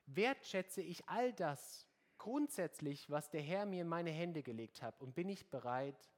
wertschätze 0.06 0.82
ich 0.82 1.08
all 1.08 1.34
das 1.34 1.88
grundsätzlich, 2.18 3.10
was 3.10 3.30
der 3.30 3.42
Herr 3.42 3.66
mir 3.66 3.82
in 3.82 3.88
meine 3.88 4.12
Hände 4.12 4.44
gelegt 4.44 4.82
hat 4.82 5.00
und 5.02 5.16
bin 5.16 5.30
ich 5.30 5.50
bereit, 5.50 6.10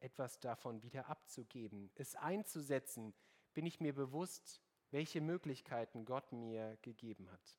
etwas 0.00 0.40
davon 0.40 0.82
wieder 0.82 1.08
abzugeben, 1.08 1.90
es 1.94 2.16
einzusetzen, 2.16 3.14
bin 3.54 3.66
ich 3.66 3.80
mir 3.80 3.94
bewusst, 3.94 4.60
welche 4.90 5.20
Möglichkeiten 5.20 6.04
Gott 6.04 6.32
mir 6.32 6.76
gegeben 6.82 7.30
hat. 7.30 7.58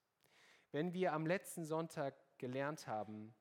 Wenn 0.72 0.94
wir 0.94 1.14
am 1.14 1.26
letzten 1.26 1.66
Sonntag 1.66 2.16
gelernt 2.38 2.88
haben, 2.88 3.34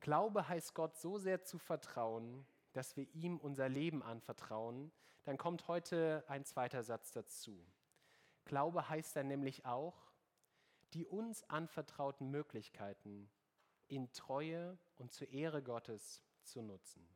Glaube 0.00 0.48
heißt 0.48 0.74
Gott 0.74 0.96
so 0.96 1.18
sehr 1.18 1.44
zu 1.44 1.58
vertrauen, 1.58 2.44
dass 2.72 2.96
wir 2.96 3.06
ihm 3.14 3.38
unser 3.38 3.68
Leben 3.68 4.02
anvertrauen, 4.02 4.90
dann 5.24 5.36
kommt 5.36 5.68
heute 5.68 6.24
ein 6.26 6.44
zweiter 6.44 6.82
Satz 6.82 7.12
dazu. 7.12 7.64
Glaube 8.44 8.88
heißt 8.88 9.14
dann 9.14 9.28
nämlich 9.28 9.64
auch, 9.64 10.11
die 10.94 11.06
uns 11.06 11.42
anvertrauten 11.44 12.30
Möglichkeiten 12.30 13.30
in 13.88 14.12
Treue 14.12 14.78
und 14.96 15.12
zur 15.12 15.28
Ehre 15.28 15.62
Gottes 15.62 16.22
zu 16.42 16.62
nutzen. 16.62 17.08